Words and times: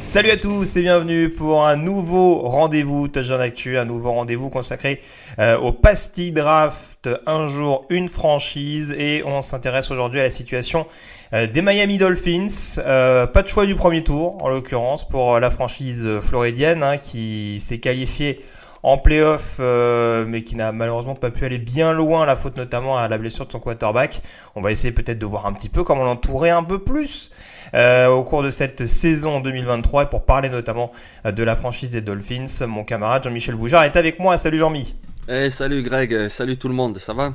Salut 0.00 0.30
à 0.30 0.36
tous 0.36 0.76
et 0.76 0.82
bienvenue 0.82 1.28
pour 1.30 1.64
un 1.66 1.76
nouveau 1.76 2.38
rendez-vous 2.38 3.08
Touchdown 3.08 3.40
Actu, 3.40 3.78
un 3.78 3.84
nouveau 3.84 4.10
rendez-vous 4.12 4.50
consacré 4.50 5.00
euh, 5.38 5.58
au 5.58 5.72
Pastille 5.72 6.32
Draft, 6.32 7.08
un 7.26 7.46
jour 7.46 7.84
une 7.90 8.08
franchise 8.08 8.94
et 8.98 9.22
on 9.24 9.42
s'intéresse 9.42 9.90
aujourd'hui 9.90 10.20
à 10.20 10.24
la 10.24 10.30
situation 10.30 10.86
euh, 11.32 11.46
des 11.46 11.62
Miami 11.62 11.98
Dolphins. 11.98 12.78
Euh, 12.78 13.26
pas 13.26 13.42
de 13.42 13.48
choix 13.48 13.66
du 13.66 13.74
premier 13.74 14.02
tour 14.02 14.42
en 14.42 14.48
l'occurrence 14.48 15.08
pour 15.08 15.38
la 15.38 15.50
franchise 15.50 16.08
floridienne 16.20 16.82
hein, 16.82 16.96
qui 16.96 17.60
s'est 17.60 17.78
qualifiée 17.78 18.40
en 18.82 18.96
playoff, 18.98 19.56
euh, 19.60 20.24
mais 20.26 20.42
qui 20.42 20.56
n'a 20.56 20.72
malheureusement 20.72 21.14
pas 21.14 21.30
pu 21.30 21.44
aller 21.44 21.58
bien 21.58 21.92
loin, 21.92 22.24
la 22.24 22.36
faute 22.36 22.56
notamment 22.56 22.96
à 22.96 23.08
la 23.08 23.18
blessure 23.18 23.46
de 23.46 23.52
son 23.52 23.60
quarterback. 23.60 24.22
On 24.54 24.60
va 24.60 24.70
essayer 24.70 24.92
peut-être 24.92 25.18
de 25.18 25.26
voir 25.26 25.46
un 25.46 25.52
petit 25.52 25.68
peu 25.68 25.84
comment 25.84 26.04
l'entourer 26.04 26.50
un 26.50 26.62
peu 26.62 26.78
plus 26.78 27.30
euh, 27.74 28.08
au 28.08 28.24
cours 28.24 28.42
de 28.42 28.50
cette 28.50 28.86
saison 28.86 29.40
2023 29.40 30.04
et 30.04 30.06
pour 30.06 30.24
parler 30.24 30.48
notamment 30.48 30.92
euh, 31.26 31.32
de 31.32 31.42
la 31.42 31.56
franchise 31.56 31.90
des 31.90 32.00
Dolphins, 32.00 32.66
mon 32.66 32.84
camarade 32.84 33.24
Jean-Michel 33.24 33.54
Boujard 33.54 33.84
est 33.84 33.96
avec 33.96 34.18
moi. 34.18 34.36
Salut 34.38 34.58
Jean-Mi. 34.58 34.94
Hey, 35.28 35.50
salut 35.50 35.82
Greg, 35.82 36.28
salut 36.28 36.56
tout 36.56 36.68
le 36.68 36.74
monde, 36.74 36.98
ça 36.98 37.12
va? 37.12 37.32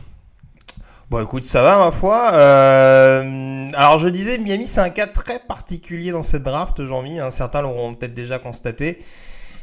Bon 1.11 1.21
écoute, 1.21 1.45
ça 1.45 1.61
va 1.61 1.77
ma 1.77 1.91
foi. 1.91 2.31
Euh, 2.33 3.69
alors 3.75 3.99
je 3.99 4.09
disais, 4.09 4.39
Miami 4.39 4.65
c'est 4.65 4.81
un 4.81 4.89
cas 4.89 5.05
très 5.05 5.37
particulier 5.37 6.11
dans 6.11 6.23
cette 6.23 6.41
draft, 6.41 6.83
Jean-Mi. 6.83 7.19
Hein, 7.19 7.30
certains 7.30 7.61
l'auront 7.61 7.93
peut-être 7.93 8.15
déjà 8.15 8.39
constaté. 8.39 9.03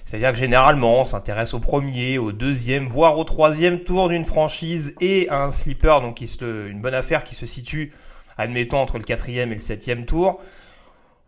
C'est-à-dire 0.05 0.33
que 0.33 0.39
généralement, 0.39 1.01
on 1.01 1.05
s'intéresse 1.05 1.55
au 1.55 1.61
premier, 1.61 2.19
au 2.19 2.33
deuxième, 2.33 2.87
voire 2.87 3.19
au 3.19 3.25
troisième 3.25 3.81
tour 3.81 4.09
d'une 4.09 4.25
franchise 4.25 4.95
et 5.01 5.29
à 5.29 5.43
un 5.43 5.51
sleeper, 5.51 6.01
donc 6.01 6.21
une 6.21 6.81
bonne 6.81 6.95
affaire 6.95 7.25
qui 7.25 7.35
se 7.35 7.47
situe, 7.47 7.93
admettons, 8.37 8.79
entre 8.79 8.99
le 8.99 9.05
quatrième 9.05 9.51
et 9.51 9.55
le 9.55 9.61
septième 9.61 10.05
tour. 10.05 10.41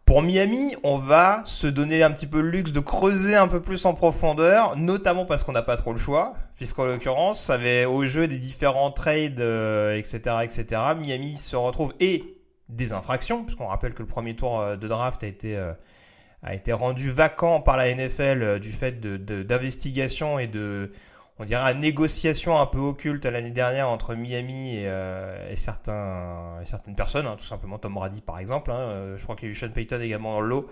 Pour 0.05 0.23
Miami, 0.23 0.75
on 0.83 0.99
va 0.99 1.41
se 1.47 1.67
donner 1.67 2.03
un 2.03 2.11
petit 2.11 2.27
peu 2.27 2.43
le 2.43 2.51
luxe 2.51 2.73
de 2.73 2.81
creuser 2.81 3.37
un 3.37 3.49
peu 3.49 3.63
plus 3.63 3.87
en 3.87 3.95
profondeur, 3.95 4.77
notamment 4.77 5.25
parce 5.25 5.45
qu'on 5.45 5.53
n'a 5.53 5.63
pas 5.63 5.79
trop 5.79 5.93
le 5.93 5.99
choix, 5.99 6.35
puisqu'en 6.57 6.85
l'occurrence, 6.85 7.41
ça 7.41 7.55
avait 7.55 7.87
au 7.87 8.05
jeu 8.05 8.29
des 8.29 8.37
différents 8.39 8.91
trades, 8.91 9.41
etc., 9.41 10.21
euh, 10.27 10.41
etc. 10.41 10.67
Miami 10.99 11.37
se 11.37 11.57
retrouve 11.57 11.95
et 12.01 12.37
des 12.69 12.93
infractions, 12.93 13.45
puisqu'on 13.45 13.69
rappelle 13.69 13.95
que 13.95 14.03
le 14.03 14.09
premier 14.09 14.37
tour 14.37 14.61
euh, 14.61 14.77
de 14.77 14.89
draft 14.89 15.25
a 15.25 15.27
été 15.27 15.57
euh, 15.57 15.73
a 16.45 16.55
été 16.55 16.73
rendu 16.73 17.11
vacant 17.11 17.61
par 17.61 17.77
la 17.77 17.93
NFL 17.93 18.43
euh, 18.43 18.59
du 18.59 18.71
fait 18.71 19.01
d'investigation 19.01 20.37
de, 20.37 20.41
et 20.43 20.47
de, 20.47 20.93
on 21.39 21.45
dirait, 21.45 21.75
négociation 21.75 22.59
un 22.59 22.67
peu 22.67 22.79
occulte 22.79 23.25
l'année 23.25 23.51
dernière 23.51 23.89
entre 23.89 24.15
Miami 24.15 24.77
et, 24.77 24.89
euh, 24.89 25.57
certains, 25.57 26.61
certaines 26.65 26.95
personnes, 26.95 27.27
hein, 27.27 27.37
tout 27.39 27.45
simplement 27.45 27.79
Tom 27.79 27.95
Brady 27.95 28.21
par 28.21 28.39
exemple. 28.39 28.71
Hein, 28.71 28.79
euh, 28.79 29.17
je 29.17 29.23
crois 29.25 29.37
qu'il 29.37 29.49
y 29.49 29.51
a 29.51 29.53
eu 29.53 29.57
Sean 29.57 29.71
Payton 29.71 30.01
également 30.01 30.35
dans 30.35 30.41
le 30.43 30.49
lot. 30.49 30.71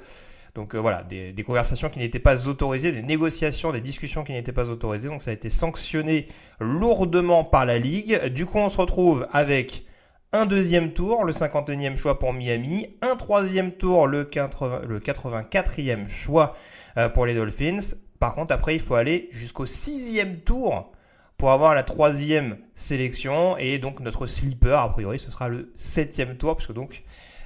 Donc 0.54 0.74
voilà, 0.74 1.02
des, 1.02 1.34
conversations 1.46 1.88
qui 1.88 1.98
n'étaient 1.98 2.18
pas 2.18 2.46
autorisées, 2.46 2.92
des 2.92 3.02
négociations, 3.02 3.72
des 3.72 3.80
discussions 3.80 4.22
qui 4.22 4.32
n'étaient 4.32 4.52
pas 4.52 4.68
autorisées. 4.68 5.08
Donc 5.08 5.22
ça 5.22 5.30
a 5.30 5.32
été 5.32 5.48
sanctionné 5.48 6.26
lourdement 6.60 7.42
par 7.42 7.64
la 7.64 7.78
ligue. 7.78 8.26
Du 8.26 8.44
coup, 8.44 8.58
on 8.58 8.68
se 8.68 8.76
retrouve 8.76 9.26
avec 9.32 9.86
un 10.32 10.46
deuxième 10.46 10.92
tour, 10.92 11.24
le 11.24 11.32
51e 11.32 11.96
choix 11.96 12.18
pour 12.18 12.32
Miami, 12.32 12.96
un 13.02 13.16
troisième 13.16 13.72
tour, 13.72 14.06
le, 14.06 14.24
84e 14.24 16.08
choix 16.08 16.56
euh, 16.96 17.10
pour 17.10 17.26
les 17.26 17.34
Dolphins. 17.34 17.96
Par 18.18 18.34
contre, 18.34 18.52
après, 18.52 18.74
il 18.74 18.80
faut 18.80 18.94
aller 18.94 19.28
jusqu'au 19.30 19.66
sixième 19.66 20.38
tour 20.40 20.90
pour 21.36 21.52
avoir 21.52 21.74
la 21.74 21.82
troisième 21.82 22.56
sélection. 22.74 23.58
Et 23.58 23.78
donc, 23.78 24.00
notre 24.00 24.26
sleeper, 24.26 24.78
a 24.78 24.88
priori, 24.88 25.18
ce 25.18 25.30
sera 25.30 25.50
le 25.50 25.70
septième 25.76 26.38
tour, 26.38 26.56
puisque 26.56 26.72
donc, 26.72 27.02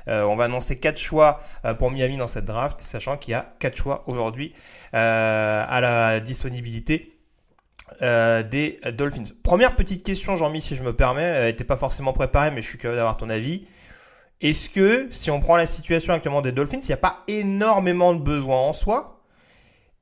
euh, 0.07 0.23
on 0.23 0.37
va 0.37 0.45
annoncer 0.45 0.79
quatre 0.79 1.01
choix 1.01 1.41
euh, 1.65 1.75
pour 1.75 1.91
Miami 1.91 2.17
dans 2.17 2.29
cette 2.29 2.45
draft, 2.45 2.81
sachant 2.81 3.17
qu'il 3.17 3.33
y 3.33 3.35
a 3.35 3.57
quatre 3.59 3.77
choix 3.77 4.05
aujourd'hui 4.07 4.53
à 4.93 5.81
la 5.83 6.21
disponibilité 6.21 7.16
euh, 8.03 8.43
des 8.43 8.81
Dolphins. 8.93 9.35
Première 9.43 9.77
petite 9.77 10.05
question, 10.05 10.37
Jean-Mi, 10.37 10.61
si 10.61 10.77
je 10.77 10.83
me 10.83 10.95
permets, 10.95 11.23
elle 11.23 11.47
n'était 11.47 11.65
pas 11.65 11.77
forcément 11.77 12.13
préparée, 12.13 12.51
mais 12.51 12.61
je 12.61 12.69
suis 12.69 12.79
curieux 12.79 12.97
d'avoir 12.97 13.17
ton 13.17 13.31
avis. 13.31 13.67
Est-ce 14.41 14.69
que, 14.69 15.09
si 15.11 15.31
on 15.31 15.41
prend 15.41 15.57
la 15.57 15.67
situation 15.67 16.13
actuellement 16.13 16.43
des 16.43 16.53
Dolphins, 16.53 16.81
il 16.83 16.87
n'y 16.89 16.93
a 16.93 16.99
pas 16.99 17.25
énormément 17.29 18.13
de 18.13 18.21
besoins 18.21 18.59
en 18.59 18.73
soi? 18.73 19.23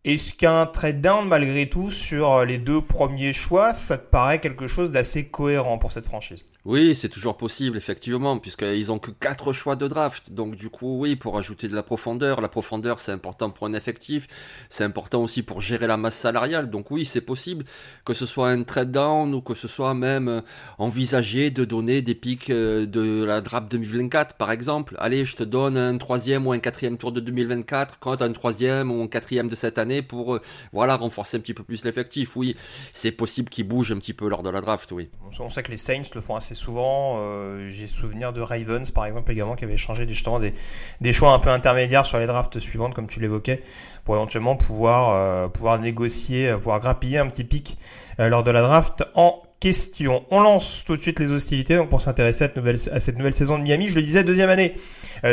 Est-ce 0.04 0.34
qu'un 0.34 0.66
trade 0.66 1.00
down, 1.00 1.28
malgré 1.28 1.68
tout, 1.68 1.90
sur 1.90 2.44
les 2.44 2.58
deux 2.58 2.82
premiers 2.82 3.32
choix, 3.32 3.74
ça 3.74 3.96
te 3.96 4.06
paraît 4.10 4.40
quelque 4.40 4.66
chose 4.66 4.90
d'assez 4.90 5.28
cohérent 5.28 5.78
pour 5.78 5.92
cette 5.92 6.04
franchise? 6.04 6.44
Oui, 6.66 6.94
c'est 6.94 7.10
toujours 7.10 7.36
possible, 7.36 7.76
effectivement, 7.76 8.38
puisqu'ils 8.38 8.90
ont 8.90 8.98
que 8.98 9.10
quatre 9.10 9.52
choix 9.52 9.76
de 9.76 9.86
draft. 9.86 10.32
Donc, 10.32 10.56
du 10.56 10.70
coup, 10.70 10.98
oui, 10.98 11.14
pour 11.14 11.36
ajouter 11.36 11.68
de 11.68 11.74
la 11.74 11.82
profondeur. 11.82 12.40
La 12.40 12.48
profondeur, 12.48 12.98
c'est 12.98 13.12
important 13.12 13.50
pour 13.50 13.66
un 13.66 13.74
effectif. 13.74 14.26
C'est 14.70 14.82
important 14.82 15.22
aussi 15.22 15.42
pour 15.42 15.60
gérer 15.60 15.86
la 15.86 15.98
masse 15.98 16.16
salariale. 16.16 16.70
Donc, 16.70 16.90
oui, 16.90 17.04
c'est 17.04 17.20
possible 17.20 17.66
que 18.06 18.14
ce 18.14 18.24
soit 18.24 18.48
un 18.48 18.62
trade 18.62 18.90
down 18.90 19.34
ou 19.34 19.42
que 19.42 19.52
ce 19.52 19.68
soit 19.68 19.92
même 19.92 20.40
envisagé 20.78 21.50
de 21.50 21.66
donner 21.66 22.00
des 22.00 22.14
pics 22.14 22.48
euh, 22.48 22.86
de 22.86 23.24
la 23.24 23.42
draft 23.42 23.70
2024, 23.70 24.36
par 24.36 24.50
exemple. 24.50 24.96
Allez, 24.98 25.26
je 25.26 25.36
te 25.36 25.42
donne 25.42 25.76
un 25.76 25.98
troisième 25.98 26.46
ou 26.46 26.52
un 26.52 26.60
quatrième 26.60 26.96
tour 26.96 27.12
de 27.12 27.20
2024 27.20 27.98
quand 28.00 28.22
un 28.22 28.32
troisième 28.32 28.90
ou 28.90 29.02
un 29.02 29.08
quatrième 29.08 29.48
de 29.48 29.54
cette 29.54 29.76
année 29.76 30.00
pour, 30.00 30.36
euh, 30.36 30.40
voilà, 30.72 30.96
renforcer 30.96 31.36
un 31.36 31.40
petit 31.40 31.52
peu 31.52 31.62
plus 31.62 31.84
l'effectif. 31.84 32.36
Oui, 32.36 32.56
c'est 32.94 33.12
possible 33.12 33.50
qu'ils 33.50 33.68
bougent 33.68 33.92
un 33.92 33.98
petit 33.98 34.14
peu 34.14 34.30
lors 34.30 34.42
de 34.42 34.48
la 34.48 34.62
draft, 34.62 34.90
oui. 34.92 35.10
On 35.38 35.50
sait 35.50 35.62
que 35.62 35.70
les 35.70 35.76
Saints 35.76 36.14
le 36.14 36.22
font 36.22 36.36
assez 36.36 36.53
souvent. 36.54 37.16
Euh, 37.18 37.68
j'ai 37.68 37.86
souvenir 37.86 38.32
de 38.32 38.40
Ravens, 38.40 38.90
par 38.90 39.06
exemple, 39.06 39.30
également, 39.32 39.54
qui 39.54 39.64
avait 39.64 39.76
changé 39.76 40.06
justement 40.08 40.40
des, 40.40 40.54
des 41.00 41.12
choix 41.12 41.32
un 41.32 41.38
peu 41.38 41.50
intermédiaires 41.50 42.06
sur 42.06 42.18
les 42.18 42.26
drafts 42.26 42.58
suivantes, 42.58 42.94
comme 42.94 43.06
tu 43.06 43.20
l'évoquais, 43.20 43.62
pour 44.04 44.14
éventuellement 44.14 44.56
pouvoir, 44.56 45.10
euh, 45.10 45.48
pouvoir 45.48 45.78
négocier, 45.78 46.48
euh, 46.48 46.56
pouvoir 46.56 46.80
grappiller 46.80 47.18
un 47.18 47.26
petit 47.26 47.44
pic 47.44 47.78
lors 48.18 48.44
de 48.44 48.50
la 48.52 48.62
draft 48.62 49.04
en 49.14 49.42
question. 49.64 50.24
On 50.30 50.42
lance 50.42 50.84
tout 50.84 50.94
de 50.94 51.00
suite 51.00 51.18
les 51.18 51.32
hostilités 51.32 51.76
donc 51.76 51.88
pour 51.88 52.02
s'intéresser 52.02 52.44
à, 52.44 53.00
cette 53.00 53.16
nouvelle, 53.16 53.34
saison 53.34 53.58
de 53.58 53.62
Miami. 53.62 53.88
Je 53.88 53.94
le 53.94 54.02
disais, 54.02 54.22
deuxième 54.22 54.50
année 54.50 54.74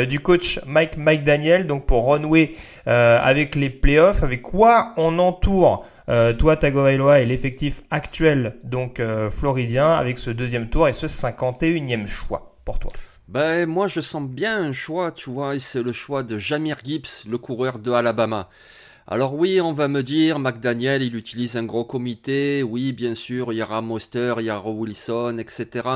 du 0.08 0.20
coach 0.20 0.58
Mike, 0.66 0.96
Mike 0.96 1.22
Daniel, 1.22 1.66
donc 1.66 1.84
pour 1.84 2.06
renouer 2.06 2.56
avec 2.86 3.54
les 3.54 3.68
playoffs, 3.68 4.22
avec 4.22 4.40
quoi 4.40 4.94
on 4.96 5.18
entoure 5.18 5.84
euh, 6.08 6.32
toi, 6.32 6.56
Tagovailoa 6.56 7.20
est 7.20 7.26
l'effectif 7.26 7.82
actuel, 7.90 8.56
donc 8.64 8.98
euh, 8.98 9.30
floridien, 9.30 9.90
avec 9.92 10.18
ce 10.18 10.30
deuxième 10.30 10.68
tour 10.68 10.88
et 10.88 10.92
ce 10.92 11.06
51e 11.06 12.06
choix 12.06 12.56
pour 12.64 12.78
toi? 12.78 12.92
Ben, 13.28 13.66
moi, 13.66 13.86
je 13.86 14.00
sens 14.00 14.28
bien 14.28 14.56
un 14.62 14.72
choix, 14.72 15.12
tu 15.12 15.30
vois, 15.30 15.58
c'est 15.58 15.82
le 15.82 15.92
choix 15.92 16.22
de 16.22 16.38
Jamir 16.38 16.78
Gibbs, 16.84 17.24
le 17.28 17.38
coureur 17.38 17.78
de 17.78 17.92
Alabama. 17.92 18.48
Alors 19.12 19.34
oui, 19.34 19.60
on 19.60 19.74
va 19.74 19.88
me 19.88 20.02
dire, 20.02 20.38
McDaniel, 20.38 21.02
il 21.02 21.14
utilise 21.16 21.58
un 21.58 21.64
gros 21.64 21.84
comité, 21.84 22.62
oui, 22.62 22.92
bien 22.92 23.14
sûr, 23.14 23.52
il 23.52 23.56
y 23.56 23.62
aura 23.62 23.82
Monster, 23.82 24.36
il 24.38 24.46
y 24.46 24.50
aura 24.50 24.70
Wilson, 24.70 25.36
etc. 25.36 25.86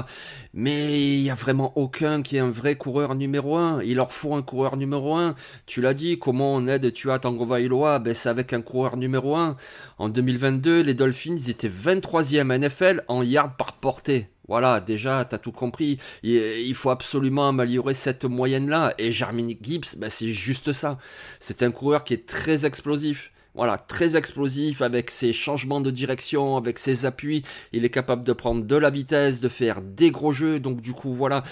Mais 0.53 1.15
il 1.15 1.23
n'y 1.23 1.31
a 1.31 1.35
vraiment 1.35 1.73
aucun 1.79 2.21
qui 2.21 2.37
est 2.37 2.41
un 2.41 2.51
vrai 2.51 2.75
coureur 2.75 3.15
numéro 3.15 3.57
un. 3.57 3.83
Il 3.83 3.97
leur 3.97 4.13
faut 4.13 4.35
un 4.35 4.43
coureur 4.43 4.77
numéro 4.77 5.17
un. 5.17 5.35
Tu 5.65 5.81
l'as 5.81 5.95
dit, 5.95 6.19
comment 6.19 6.57
on 6.57 6.67
aide 6.67 6.93
Tua 6.93 7.19
Tagovailoa? 7.19 8.01
Ben 8.01 8.13
c'est 8.13 8.29
avec 8.29 8.53
un 8.53 8.61
coureur 8.61 8.99
numéro 8.99 9.35
un. 9.35 9.57
En 9.97 10.11
2022, 10.11 10.83
les 10.83 10.93
Dolphins 10.93 11.39
étaient 11.49 11.71
23e 11.71 12.55
NFL 12.55 13.03
en 13.09 13.23
yards 13.23 13.57
par 13.57 13.79
portée. 13.79 14.29
Voilà, 14.49 14.81
déjà, 14.81 15.25
t'as 15.25 15.39
tout 15.39 15.53
compris. 15.53 15.99
Il 16.23 16.75
faut 16.75 16.91
absolument 16.91 17.49
améliorer 17.49 17.95
cette 17.95 18.25
moyenne-là. 18.25 18.95
Et 18.99 19.13
Jeremy 19.13 19.59
Gibbs, 19.61 19.97
ben, 19.99 20.11
c'est 20.11 20.33
juste 20.33 20.73
ça. 20.73 20.99
C'est 21.41 21.63
un 21.63 21.71
coureur 21.71 22.05
qui 22.05 22.15
est 22.15 22.27
très 22.27 22.65
explosif. 22.67 23.33
Voilà, 23.57 23.79
très 23.79 24.19
explosif 24.19 24.83
avec 24.83 25.11
ses 25.11 25.33
changements 25.33 25.81
de 25.81 25.91
direction, 25.91 26.59
avec 26.59 26.79
ses 26.79 27.07
appuis. 27.07 27.43
Il 27.73 27.87
est 27.87 27.91
capable 27.91 28.23
de 28.23 28.35
prendre 28.35 28.63
de 28.63 28.77
la 28.77 28.91
vitesse, 28.91 29.41
de 29.41 29.49
faire 29.49 29.81
des 29.81 30.11
gros 30.11 30.33
jeux. 30.33 30.61
Donc 30.61 30.83
du 30.83 30.93
coup, 30.93 31.15
voilà, 31.15 31.43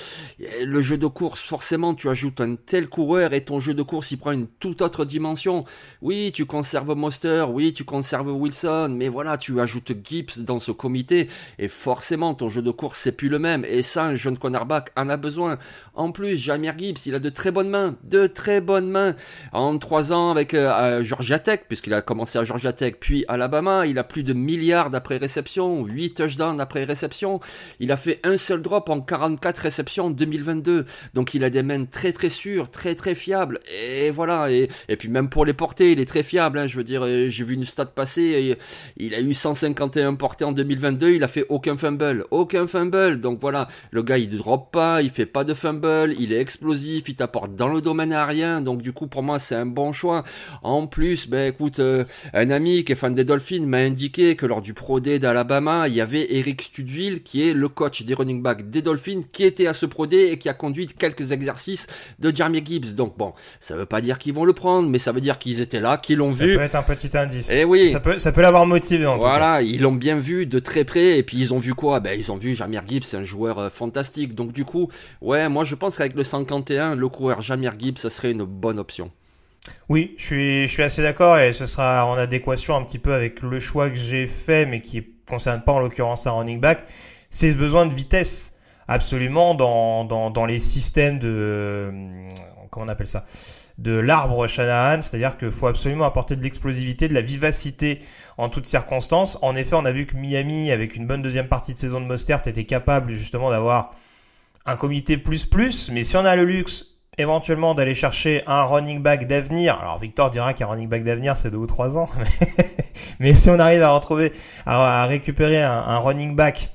le 0.63 0.83
jeu 0.83 0.99
de 0.99 1.07
course, 1.07 1.41
forcément, 1.41 1.95
tu 1.95 2.11
ajoutes 2.11 2.43
un 2.43 2.57
tel 2.57 2.91
coureur 2.91 3.33
et 3.33 3.43
ton 3.43 3.59
jeu 3.59 3.73
de 3.73 3.83
course, 3.83 4.11
il 4.11 4.19
prend 4.19 4.33
une 4.33 4.47
toute 4.47 4.83
autre 4.83 5.07
dimension. 5.07 5.65
Oui, 6.03 6.31
tu 6.35 6.45
conserves 6.45 6.95
Monster, 6.95 7.47
oui, 7.49 7.73
tu 7.73 7.85
conserves 7.85 8.31
Wilson, 8.31 8.95
mais 8.95 9.09
voilà, 9.09 9.39
tu 9.39 9.59
ajoutes 9.59 9.93
Gibbs 10.05 10.45
dans 10.45 10.59
ce 10.59 10.73
comité 10.73 11.31
et 11.59 11.69
forcément, 11.69 12.35
ton 12.35 12.51
jeu 12.51 12.61
de 12.61 12.71
course, 12.71 12.99
c'est 12.99 13.13
plus 13.13 13.31
le 13.31 13.39
même. 13.39 13.65
Et 13.65 13.83
ça, 13.83 14.05
un 14.05 14.15
jeune 14.15 14.37
cornerback 14.37 14.91
en 14.95 15.09
a 15.09 15.17
besoin. 15.17 15.57
En 15.95 16.13
plus, 16.13 16.37
Jamir 16.37 16.77
Gibbs, 16.77 17.07
il 17.07 17.15
a 17.15 17.19
de 17.19 17.31
très 17.31 17.51
bonnes 17.51 17.71
mains, 17.71 17.97
de 18.05 18.27
très 18.27 18.61
bonnes 18.61 18.91
mains. 18.91 19.17
En 19.53 19.79
trois 19.79 20.13
ans 20.13 20.31
avec 20.31 20.53
euh, 20.53 20.71
euh 20.71 21.05
Georgia 21.05 21.39
Tech, 21.39 21.61
puisqu'il 21.67 21.94
il 21.94 21.94
a 21.95 22.03
commencé 22.03 22.39
à 22.39 22.45
Georgia 22.45 22.73
Tech, 22.73 22.95
puis 23.01 23.25
Alabama. 23.29 23.87
Il 23.87 23.99
a 23.99 24.05
plus 24.05 24.23
de 24.23 24.33
milliards 24.33 24.91
d'après 24.91 25.17
réception, 25.17 25.85
8 25.87 26.15
touchdowns 26.15 26.61
après 26.61 26.85
réception. 26.85 27.41
Il 27.81 27.93
a 27.93 27.97
fait 27.97 28.21
un 28.25 28.37
seul 28.37 28.61
drop 28.61 28.89
en 28.89 29.01
44 29.01 29.59
réceptions 29.59 30.07
en 30.07 30.11
2022. 30.11 30.85
Donc 31.15 31.35
il 31.35 31.45
a 31.45 31.51
des 31.51 31.63
mains 31.63 31.85
très 31.87 32.13
très 32.13 32.29
sûres, 32.29 32.71
très 32.71 32.95
très 32.95 33.15
fiables. 33.15 33.61
Et 33.81 34.11
voilà. 34.11 34.51
Et, 34.51 34.69
puis 34.99 35.09
même 35.09 35.29
pour 35.29 35.45
les 35.45 35.55
portées, 35.55 35.93
il 35.93 36.01
est 36.01 36.05
très 36.07 36.23
fiable. 36.23 36.59
Hein. 36.59 36.67
Je 36.67 36.77
veux 36.77 36.85
dire, 36.85 37.05
euh, 37.05 37.29
j'ai 37.29 37.45
vu 37.45 37.55
une 37.55 37.65
stat 37.65 37.87
passer. 37.87 38.23
Et 38.23 38.59
il 38.97 39.15
a 39.15 39.21
eu 39.21 39.35
151 39.35 40.15
portées 40.15 40.45
en 40.45 40.53
2022. 40.53 41.13
Il 41.13 41.25
a 41.25 41.29
fait 41.29 41.47
aucun 41.49 41.77
fumble. 41.77 42.25
Aucun 42.31 42.67
fumble. 42.67 43.21
Donc 43.21 43.41
voilà. 43.41 43.69
Le 43.91 44.03
gars, 44.03 44.19
il 44.19 44.31
ne 44.31 44.39
drop 44.39 44.71
pas. 44.73 45.03
Il 45.03 45.11
fait 45.11 45.27
pas 45.27 45.45
de 45.45 45.55
fumble. 45.55 46.15
Il 46.19 46.33
est 46.33 46.41
explosif. 46.41 47.09
Il 47.09 47.17
t'apporte 47.17 47.55
dans 47.55 47.69
le 47.69 47.81
domaine 47.81 48.13
aérien. 48.13 48.61
Donc 48.61 48.83
du 48.83 48.93
coup, 48.93 49.07
pour 49.07 49.23
moi, 49.23 49.39
c'est 49.39 49.55
un 49.55 49.67
bon 49.67 49.93
choix. 49.93 50.25
En 50.63 50.87
plus, 50.87 51.29
ben 51.29 51.49
écoute, 51.49 51.79
euh, 51.85 52.05
un 52.33 52.51
ami 52.51 52.85
qui 52.85 52.93
est 52.93 52.95
fan 52.95 53.15
des 53.15 53.25
Dolphins 53.25 53.65
m'a 53.67 53.79
indiqué 53.79 54.37
que 54.37 54.47
lors 54.47 54.63
du 54.63 54.75
Pro 54.75 55.01
Day 55.01 55.19
d'Alabama, 55.19 55.89
il 55.89 55.95
y 55.95 56.01
avait 56.01 56.35
Eric 56.35 56.63
Studville, 56.63 57.23
qui 57.23 57.49
est 57.49 57.55
le 57.55 57.69
coach 57.69 58.03
des 58.03 58.15
running 58.15 58.43
backs 58.43 58.71
des 58.71 58.83
Dolphins, 58.83 59.23
qui 59.33 59.45
était 59.45 59.67
à 59.67 59.73
ce 59.73 59.87
Pro 59.87 60.07
Day 60.07 60.33
et 60.33 60.39
qui 60.39 60.49
a 60.49 60.55
conduit 60.55 60.87
quelques 60.87 61.33
exercices 61.33 61.87
de 62.19 62.35
Jeremy 62.35 62.63
Gibbs. 62.65 62.95
Donc 62.95 63.17
bon, 63.17 63.33
ça 63.61 63.77
veut 63.77 63.87
pas 63.87 64.01
dire 64.01 64.19
qu'ils 64.19 64.35
vont 64.35 64.45
le 64.45 64.53
prendre, 64.53 64.89
mais 64.89 64.99
ça 64.99 65.13
veut 65.13 65.21
dire 65.21 65.39
qu'ils 65.39 65.61
étaient 65.61 65.81
là, 65.81 65.97
qu'ils 65.97 66.19
l'ont 66.19 66.33
vu. 66.33 66.53
Ça 66.53 66.59
peut 66.59 66.65
être 66.65 66.75
un 66.77 66.83
petit 66.83 67.17
indice. 67.17 67.51
Et 67.51 67.61
eh 67.61 67.65
oui. 67.65 67.91
Ça 67.91 68.01
peut, 68.01 68.19
ça 68.19 68.33
peut 68.33 68.43
l'avoir 68.43 68.67
motivé 68.67 69.07
en 69.07 69.19
Voilà, 69.19 69.63
ils 69.63 69.81
l'ont 69.81 69.93
bien 69.93 70.19
vu 70.19 70.47
de 70.47 70.59
très 70.59 70.85
près 70.85 71.19
et 71.19 71.23
puis 71.23 71.39
ils 71.39 71.53
ont 71.53 71.59
vu 71.59 71.75
quoi? 71.75 72.01
Ben 72.01 72.19
ils 72.19 72.33
ont 72.33 72.37
vu 72.37 72.55
Jamir 72.55 72.83
Gibbs, 72.87 73.05
c'est 73.05 73.17
un 73.17 73.25
joueur 73.25 73.59
euh, 73.59 73.71
fantastique. 73.71 74.35
Donc 74.35 74.53
du 74.53 74.65
coup, 74.65 74.89
ouais, 75.21 75.49
moi 75.49 75.65
je 75.65 75.75
pense 75.75 75.99
qu'avec 75.99 76.15
le 76.15 76.25
51, 76.25 76.95
le 76.95 77.09
coureur 77.09 77.43
Jamir 77.43 77.75
Gibbs, 77.79 77.99
ça 77.99 78.11
serait 78.11 78.33
une 78.33 78.45
bonne 78.45 78.79
option. 78.79 79.11
Oui, 79.89 80.15
je 80.19 80.25
suis, 80.25 80.67
je 80.67 80.73
suis 80.73 80.83
assez 80.83 81.03
d'accord 81.03 81.39
et 81.39 81.53
ce 81.53 81.67
sera 81.67 82.07
en 82.07 82.15
adéquation 82.15 82.77
un 82.77 82.85
petit 82.85 82.99
peu 82.99 83.15
avec 83.15 83.43
le 83.43 83.61
choix 83.61 83.91
que 83.91 83.97
j'ai 83.97 84.27
fait, 84.27 84.67
mais 84.67 84.81
qui 84.81 84.99
ne 84.99 85.03
concerne 85.27 85.63
pas 85.63 85.73
en 85.73 85.79
l'occurrence 85.79 86.27
un 86.27 86.33
running 86.33 86.61
back. 86.61 86.85
C'est 87.31 87.51
ce 87.51 87.57
besoin 87.57 87.87
de 87.87 87.95
vitesse, 87.95 88.55
absolument, 88.89 89.55
dans, 89.55 90.05
dans, 90.05 90.31
dans 90.31 90.47
les 90.47 90.59
systèmes 90.59 91.19
de. 91.19 91.29
Euh, 91.29 92.29
comment 92.71 92.87
on 92.87 92.89
appelle 92.89 93.07
ça 93.07 93.25
de 93.79 93.93
l'arbre 93.93 94.47
Shanahan, 94.47 95.03
c'est-à-dire 95.03 95.37
qu'il 95.37 95.51
faut 95.51 95.67
absolument 95.67 96.05
apporter 96.05 96.37
de 96.37 96.43
l'explosivité, 96.43 97.09
de 97.09 97.15
la 97.15 97.21
vivacité 97.21 97.99
en 98.39 98.49
toutes 98.49 98.67
circonstances. 98.67 99.39
En 99.43 99.57
effet, 99.57 99.75
on 99.75 99.85
a 99.85 99.93
vu 99.93 100.07
que 100.07 100.17
Miami, 100.17 100.71
avec 100.71 100.95
une 100.95 101.07
bonne 101.07 101.23
deuxième 101.23 101.49
partie 101.49 101.75
de 101.75 101.79
saison 101.79 102.01
de 102.01 102.07
Mostert, 102.07 102.47
était 102.47 102.65
capable 102.65 103.11
justement 103.11 103.51
d'avoir 103.51 103.91
un 104.67 104.77
comité 104.77 105.19
plus 105.19 105.45
plus, 105.45 105.91
mais 105.91 106.03
si 106.03 106.17
on 106.17 106.25
a 106.25 106.37
le 106.37 106.45
luxe 106.45 106.94
éventuellement 107.19 107.75
d'aller 107.75 107.95
chercher 107.95 108.43
un 108.47 108.63
running 108.65 109.01
back 109.01 109.27
d'avenir. 109.27 109.79
Alors 109.81 109.99
Victor 109.99 110.31
dira 110.31 110.55
qu'un 110.55 110.67
running 110.67 110.89
back 110.89 111.05
d'avenir 111.05 111.37
c'est 111.37 111.51
deux 111.51 111.57
ou 111.57 111.67
trois 111.67 111.97
ans, 111.97 112.09
mais, 113.21 113.35
si 113.35 113.51
on 113.51 113.59
arrive 113.59 113.83
à 113.83 113.91
retrouver, 113.91 114.33
à, 114.67 115.07
récupérer 115.07 115.63
un, 115.63 115.99
running 115.99 116.35
back 116.35 116.71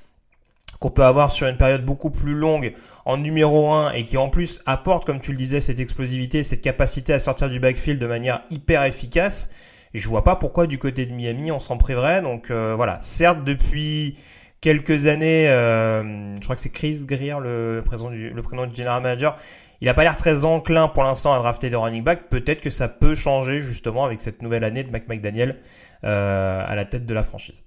qu'on 0.79 0.89
peut 0.89 1.03
avoir 1.03 1.31
sur 1.31 1.47
une 1.47 1.57
période 1.57 1.83
beaucoup 1.83 2.09
plus 2.09 2.33
longue 2.33 2.73
en 3.05 3.17
numéro 3.17 3.71
1 3.73 3.93
et 3.93 4.05
qui 4.05 4.17
en 4.17 4.29
plus 4.29 4.61
apporte, 4.65 5.05
comme 5.05 5.19
tu 5.19 5.31
le 5.31 5.37
disais, 5.37 5.59
cette 5.59 5.79
explosivité, 5.79 6.43
cette 6.43 6.61
capacité 6.61 7.11
à 7.13 7.19
sortir 7.19 7.49
du 7.49 7.59
backfield 7.59 7.99
de 7.99 8.07
manière 8.07 8.43
hyper 8.49 8.83
efficace, 8.83 9.49
je 9.93 10.07
vois 10.07 10.23
pas 10.23 10.35
pourquoi 10.35 10.67
du 10.67 10.77
côté 10.77 11.05
de 11.05 11.13
Miami 11.13 11.51
on 11.51 11.59
s'en 11.59 11.77
priverait. 11.77 12.21
Donc 12.21 12.51
euh, 12.51 12.75
voilà, 12.75 12.99
certes 13.01 13.43
depuis 13.43 14.17
quelques 14.61 15.07
années, 15.07 15.49
euh, 15.49 16.35
je 16.35 16.41
crois 16.41 16.55
que 16.55 16.61
c'est 16.61 16.69
Chris 16.69 17.05
Greer, 17.05 17.39
le 17.39 17.81
le 17.81 18.41
prénom 18.41 18.65
du 18.67 18.75
general 18.75 19.01
manager, 19.01 19.35
il 19.81 19.85
n'a 19.85 19.93
pas 19.93 20.03
l'air 20.03 20.17
très 20.17 20.45
enclin 20.45 20.87
pour 20.87 21.03
l'instant 21.03 21.33
à 21.33 21.37
drafter 21.37 21.69
des 21.69 21.75
running 21.75 22.03
back. 22.03 22.29
Peut-être 22.29 22.61
que 22.61 22.69
ça 22.69 22.87
peut 22.87 23.15
changer 23.15 23.61
justement 23.61 24.03
avec 24.03 24.19
cette 24.21 24.41
nouvelle 24.41 24.63
année 24.63 24.83
de 24.83 24.91
McDaniel 24.91 25.57
euh, 26.03 26.63
à 26.65 26.75
la 26.75 26.85
tête 26.85 27.05
de 27.05 27.13
la 27.13 27.23
franchise. 27.23 27.63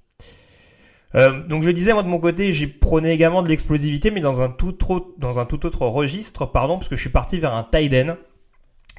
Euh, 1.15 1.43
donc 1.47 1.63
je 1.63 1.71
disais 1.71 1.93
moi 1.93 2.03
de 2.03 2.09
mon 2.09 2.19
côté, 2.19 2.53
j'ai 2.53 2.67
prôné 2.67 3.11
également 3.11 3.43
de 3.43 3.49
l'explosivité, 3.49 4.11
mais 4.11 4.21
dans 4.21 4.41
un 4.41 4.49
tout 4.49 4.91
autre, 4.91 5.09
dans 5.19 5.39
un 5.39 5.45
tout 5.45 5.67
autre 5.67 5.87
registre, 5.87 6.47
pardon, 6.47 6.77
parce 6.77 6.89
que 6.89 6.97
je 6.97 7.01
suis 7.01 7.11
parti 7.11 7.39
vers 7.39 7.55
un 7.55 7.65
tight 7.71 7.93
end 7.95 8.17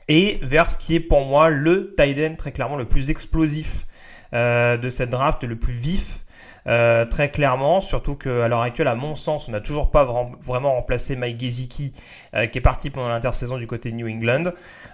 et 0.08 0.40
vers 0.42 0.70
ce 0.70 0.78
qui 0.78 0.96
est 0.96 1.00
pour 1.00 1.26
moi 1.26 1.50
le 1.50 1.96
tight 1.96 2.18
end 2.20 2.36
très 2.36 2.52
clairement 2.52 2.76
le 2.76 2.86
plus 2.86 3.10
explosif 3.10 3.86
euh, 4.34 4.78
de 4.78 4.90
cette 4.90 5.10
draft, 5.10 5.44
le 5.44 5.58
plus 5.58 5.74
vif 5.74 6.23
euh, 6.68 7.06
très 7.06 7.30
clairement, 7.30 7.82
surtout 7.82 8.16
qu'à 8.16 8.48
l'heure 8.48 8.62
actuelle, 8.62 8.88
à 8.88 8.96
mon 8.96 9.16
sens, 9.16 9.48
on 9.48 9.52
n'a 9.52 9.60
toujours 9.60 9.92
pas 9.92 10.06
vraiment 10.42 10.74
remplacé 10.74 11.16
Mike 11.16 11.40
Gesicki, 11.40 11.92
euh, 12.36 12.46
qui 12.48 12.58
est 12.58 12.62
parti 12.62 12.90
pendant 12.90 13.10
l'intersaison 13.10 13.58
du 13.58 13.68
côté 13.68 13.92
de 13.92 13.96
New 13.96 14.08
England. 14.08 14.52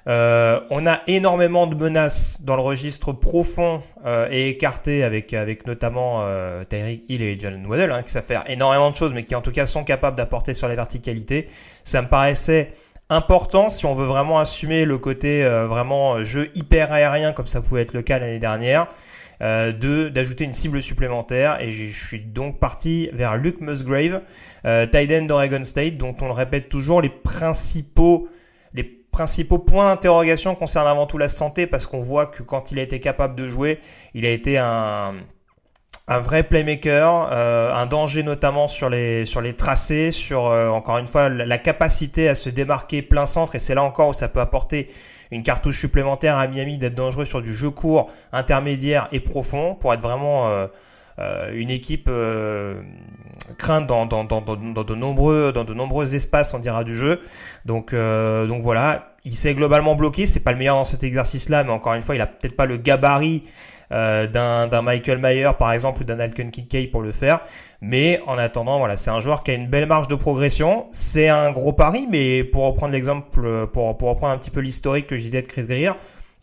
Euh, 0.07 0.59
on 0.71 0.87
a 0.87 1.01
énormément 1.07 1.67
de 1.67 1.75
menaces 1.75 2.41
dans 2.41 2.55
le 2.55 2.61
registre 2.61 3.11
profond 3.13 3.81
et 4.31 4.49
écarté 4.49 5.03
avec, 5.03 5.33
avec 5.33 5.67
notamment 5.67 6.25
Tyreek 6.69 7.03
Hill 7.09 7.21
et 7.21 7.37
Jalen 7.37 7.65
Waddell, 7.65 7.91
hein, 7.91 8.01
qui 8.01 8.11
savent 8.11 8.23
faire 8.23 8.43
énormément 8.47 8.91
de 8.91 8.95
choses, 8.95 9.11
mais 9.13 9.23
qui 9.23 9.35
en 9.35 9.41
tout 9.41 9.51
cas 9.51 9.65
sont 9.65 9.83
capables 9.83 10.15
d'apporter 10.15 10.53
sur 10.53 10.67
la 10.67 10.75
verticalité. 10.75 11.49
Ça 11.83 12.01
me 12.01 12.07
paraissait 12.07 12.71
important 13.09 13.69
si 13.69 13.85
on 13.85 13.95
veut 13.95 14.05
vraiment 14.05 14.39
assumer 14.39 14.85
le 14.85 14.97
côté 14.97 15.43
vraiment 15.67 16.23
jeu 16.23 16.49
hyper 16.55 16.93
aérien 16.93 17.33
comme 17.33 17.47
ça 17.47 17.59
pouvait 17.59 17.81
être 17.81 17.93
le 17.93 18.03
cas 18.03 18.19
l'année 18.19 18.39
dernière 18.39 18.87
euh, 19.41 20.09
d'ajouter 20.09 20.43
une 20.43 20.53
cible 20.53 20.81
supplémentaire. 20.81 21.61
Et 21.61 21.71
je 21.71 22.07
suis 22.07 22.21
donc 22.21 22.59
parti 22.59 23.09
vers 23.13 23.37
Luke 23.37 23.61
Musgrave, 23.61 24.21
euh, 24.65 24.85
tight 24.85 25.27
d'Oregon 25.27 25.63
State, 25.63 25.97
dont 25.97 26.15
on 26.21 26.25
le 26.25 26.33
répète 26.33 26.69
toujours 26.69 27.01
les 27.01 27.09
principaux 27.09 28.29
les 28.73 28.83
principaux 28.83 29.57
points 29.57 29.89
d'interrogation 29.89 30.53
concernent 30.53 30.87
avant 30.87 31.07
tout 31.07 31.17
la 31.17 31.29
santé 31.29 31.65
parce 31.65 31.87
qu'on 31.87 32.01
voit 32.01 32.27
que 32.27 32.43
quand 32.43 32.71
il 32.71 32.77
a 32.77 32.83
été 32.83 32.99
capable 32.99 33.35
de 33.35 33.49
jouer, 33.49 33.79
il 34.13 34.25
a 34.25 34.29
été 34.29 34.59
un 34.59 35.15
un 36.09 36.21
vrai 36.21 36.41
playmaker, 36.41 37.29
euh, 37.31 37.71
un 37.71 37.85
danger 37.85 38.23
notamment 38.23 38.67
sur 38.67 38.89
les 38.89 39.27
sur 39.27 39.41
les 39.41 39.53
tracés, 39.53 40.11
sur 40.11 40.47
euh, 40.47 40.67
encore 40.69 40.97
une 40.97 41.05
fois 41.05 41.29
la, 41.29 41.57
capacité 41.59 42.27
à 42.27 42.33
se 42.33 42.49
démarquer 42.49 43.03
plein 43.03 43.27
centre 43.27 43.53
et 43.53 43.59
c'est 43.59 43.75
là 43.75 43.83
encore 43.83 44.09
où 44.09 44.13
ça 44.13 44.27
peut 44.27 44.39
apporter 44.39 44.89
une 45.29 45.43
cartouche 45.43 45.79
supplémentaire 45.79 46.35
à 46.35 46.47
Miami 46.47 46.79
d'être 46.79 46.95
dangereux 46.95 47.25
sur 47.25 47.43
du 47.43 47.53
jeu 47.53 47.69
court, 47.69 48.11
intermédiaire 48.33 49.07
et 49.11 49.19
profond 49.19 49.75
pour 49.75 49.93
être 49.93 50.01
vraiment 50.01 50.47
euh, 50.47 50.67
une 51.53 51.69
équipe 51.69 52.09
crainte 53.59 53.85
dans, 53.85 54.07
dans, 54.07 54.23
dans, 54.23 54.41
dans, 54.41 54.55
de 54.55 54.95
nombreux 54.95 55.51
dans 55.51 55.65
de 55.65 55.73
nombreux 55.75 56.15
espaces 56.15 56.55
on 56.55 56.59
dira 56.59 56.83
du 56.83 56.97
jeu. 56.97 57.21
Donc 57.65 57.93
donc 57.93 58.63
voilà, 58.63 59.13
il 59.25 59.35
s'est 59.35 59.53
globalement 59.53 59.93
bloqué. 59.93 60.25
C'est 60.25 60.39
pas 60.39 60.53
le 60.53 60.57
meilleur 60.57 60.77
dans 60.77 60.85
cet 60.85 61.03
exercice-là, 61.03 61.63
mais 61.63 61.71
encore 61.71 61.93
une 61.93 62.01
fois, 62.01 62.15
il 62.15 62.21
a 62.21 62.25
peut-être 62.27 62.55
pas 62.55 62.65
le 62.65 62.77
gabarit 62.77 63.43
euh, 63.91 64.27
d'un 64.27 64.81
Michael 64.81 65.17
Mayer 65.17 65.51
par 65.57 65.71
exemple 65.71 66.01
ou 66.01 66.03
d'un 66.03 66.19
Alken 66.19 66.51
Kikay 66.51 66.87
pour 66.87 67.01
le 67.01 67.11
faire. 67.11 67.41
Mais 67.81 68.21
en 68.27 68.37
attendant, 68.37 68.77
voilà, 68.79 68.97
c'est 68.97 69.09
un 69.09 69.19
joueur 69.19 69.43
qui 69.43 69.51
a 69.51 69.53
une 69.53 69.67
belle 69.67 69.85
marge 69.85 70.07
de 70.07 70.15
progression. 70.15 70.87
C'est 70.91 71.29
un 71.29 71.51
gros 71.51 71.73
pari, 71.73 72.07
mais 72.09 72.43
pour 72.43 72.65
reprendre 72.65 72.93
l'exemple, 72.93 73.67
pour, 73.67 73.97
pour 73.97 74.09
reprendre 74.09 74.33
un 74.33 74.37
petit 74.37 74.51
peu 74.51 74.59
l'historique 74.59 75.07
que 75.07 75.15
je 75.15 75.21
disais 75.21 75.41
de 75.41 75.47
Chris 75.47 75.65
Greer, 75.65 75.95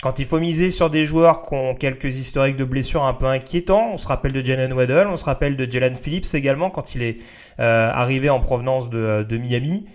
quand 0.02 0.18
il 0.18 0.26
faut 0.26 0.38
miser 0.38 0.70
sur 0.70 0.90
des 0.90 1.06
joueurs 1.06 1.42
qui 1.42 1.54
ont 1.54 1.74
quelques 1.74 2.18
historiques 2.18 2.56
de 2.56 2.64
blessures 2.64 3.04
un 3.04 3.14
peu 3.14 3.26
inquiétants, 3.26 3.92
on 3.92 3.96
se 3.96 4.06
rappelle 4.06 4.32
de 4.32 4.44
Jalen 4.44 4.72
Waddell, 4.72 5.06
on 5.06 5.16
se 5.16 5.24
rappelle 5.24 5.56
de 5.56 5.70
Jalen 5.70 5.96
Phillips 5.96 6.34
également 6.34 6.68
quand 6.70 6.94
il 6.94 7.02
est 7.02 7.16
euh, 7.60 7.90
arrivé 7.92 8.28
en 8.28 8.40
provenance 8.40 8.90
de, 8.90 9.26
de 9.28 9.36
Miami 9.38 9.86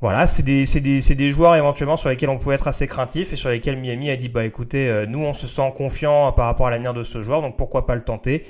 voilà, 0.00 0.28
c'est 0.28 0.44
des, 0.44 0.64
des, 0.64 1.00
des, 1.00 1.30
joueurs 1.30 1.56
éventuellement 1.56 1.96
sur 1.96 2.08
lesquels 2.08 2.28
on 2.28 2.38
pouvait 2.38 2.54
être 2.54 2.68
assez 2.68 2.86
craintif 2.86 3.32
et 3.32 3.36
sur 3.36 3.48
lesquels 3.48 3.76
Miami 3.76 4.10
a 4.10 4.16
dit 4.16 4.28
bah 4.28 4.44
écoutez, 4.44 4.88
euh, 4.88 5.06
nous 5.06 5.18
on 5.18 5.34
se 5.34 5.48
sent 5.48 5.72
confiant 5.76 6.30
par 6.32 6.46
rapport 6.46 6.68
à 6.68 6.70
l'avenir 6.70 6.94
de 6.94 7.02
ce 7.02 7.20
joueur, 7.20 7.42
donc 7.42 7.56
pourquoi 7.56 7.84
pas 7.84 7.96
le 7.96 8.02
tenter. 8.02 8.46